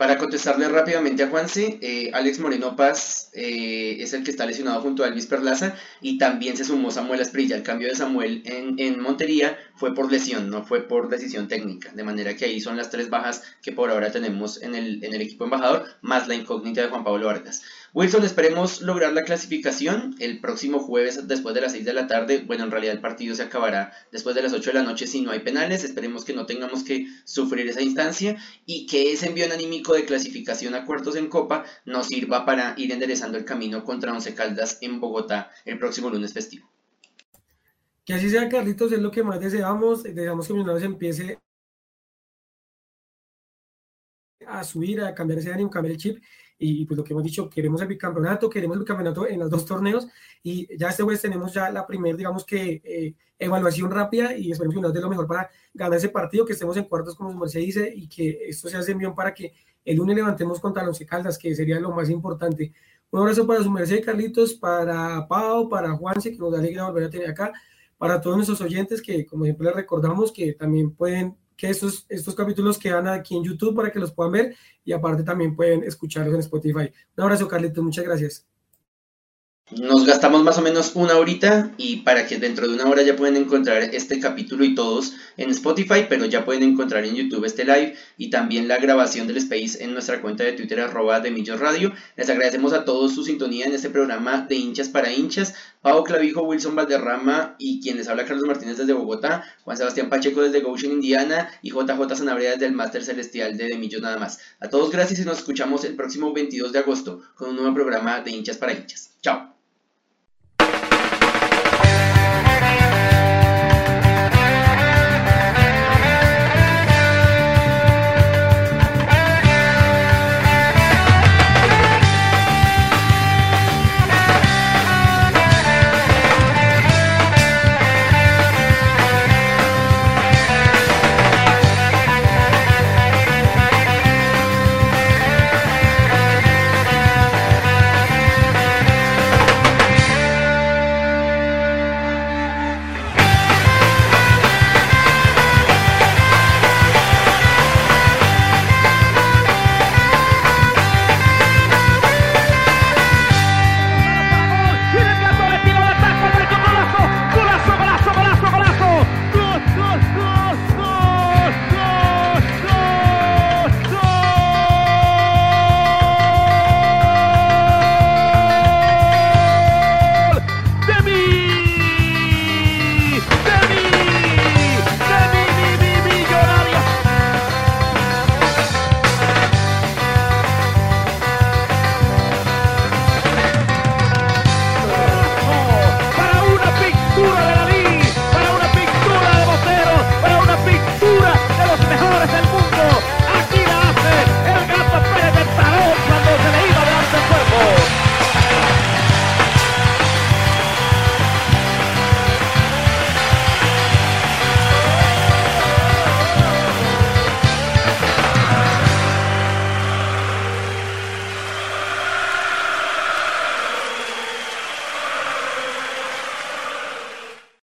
[0.00, 4.80] Para contestarle rápidamente a Juanse, eh, Alex Moreno Paz eh, es el que está lesionado
[4.80, 7.54] junto a Elvis Perlaza y también se sumó Samuel Asprilla.
[7.54, 11.90] El cambio de Samuel en, en, Montería fue por lesión, no fue por decisión técnica.
[11.94, 15.14] De manera que ahí son las tres bajas que por ahora tenemos en el, en
[15.14, 17.62] el equipo embajador, más la incógnita de Juan Pablo Vargas.
[17.94, 22.44] Wilson, esperemos lograr la clasificación el próximo jueves después de las 6 de la tarde.
[22.46, 25.22] Bueno, en realidad el partido se acabará después de las 8 de la noche si
[25.22, 25.82] no hay penales.
[25.82, 30.74] Esperemos que no tengamos que sufrir esa instancia y que ese envío anímico de clasificación
[30.74, 35.00] a cuartos en Copa nos sirva para ir enderezando el camino contra Once Caldas en
[35.00, 36.69] Bogotá el próximo lunes festivo.
[38.10, 40.02] Que así sea, Carlitos, es lo que más deseamos.
[40.02, 41.38] Deseamos que Millonarios empiece
[44.48, 46.20] a subir, a cambiar ese ánimo, cambiar el chip
[46.58, 49.64] y pues lo que hemos dicho, queremos el bicampeonato, queremos el campeonato en los dos
[49.64, 50.08] torneos
[50.42, 54.74] y ya este jueves tenemos ya la primera, digamos que, eh, evaluación rápida y esperemos
[54.74, 57.60] que nos dé lo mejor para ganar ese partido, que estemos en cuartos como se
[57.60, 59.54] dice y que esto se hace bien para que
[59.84, 62.72] el lunes levantemos contra los Caldas, que sería lo más importante.
[63.12, 67.04] Un abrazo para su merced, Carlitos, para Pau, para Juanse, que nos da alegría volver
[67.04, 67.52] a tener acá,
[68.00, 72.34] para todos nuestros oyentes que, como siempre les recordamos, que también pueden que estos, estos
[72.34, 76.32] capítulos quedan aquí en YouTube para que los puedan ver y aparte también pueden escucharlos
[76.32, 76.90] en Spotify.
[77.18, 78.49] Un abrazo, Carlitos, muchas gracias.
[79.72, 83.14] Nos gastamos más o menos una horita y para que dentro de una hora ya
[83.14, 87.64] pueden encontrar este capítulo y todos en Spotify, pero ya pueden encontrar en YouTube este
[87.64, 91.60] live y también la grabación del Space en nuestra cuenta de Twitter arroba de Millos
[91.60, 91.92] Radio.
[92.16, 95.54] Les agradecemos a todos su sintonía en este programa de hinchas para hinchas.
[95.82, 100.42] Pau Clavijo, Wilson Valderrama y quien les habla Carlos Martínez desde Bogotá, Juan Sebastián Pacheco
[100.42, 104.40] desde Goshen, Indiana y JJ Sanabria desde el Máster Celestial de De Millos nada más.
[104.58, 108.20] A todos gracias y nos escuchamos el próximo 22 de agosto con un nuevo programa
[108.20, 109.12] de hinchas para hinchas.
[109.22, 109.59] Chao.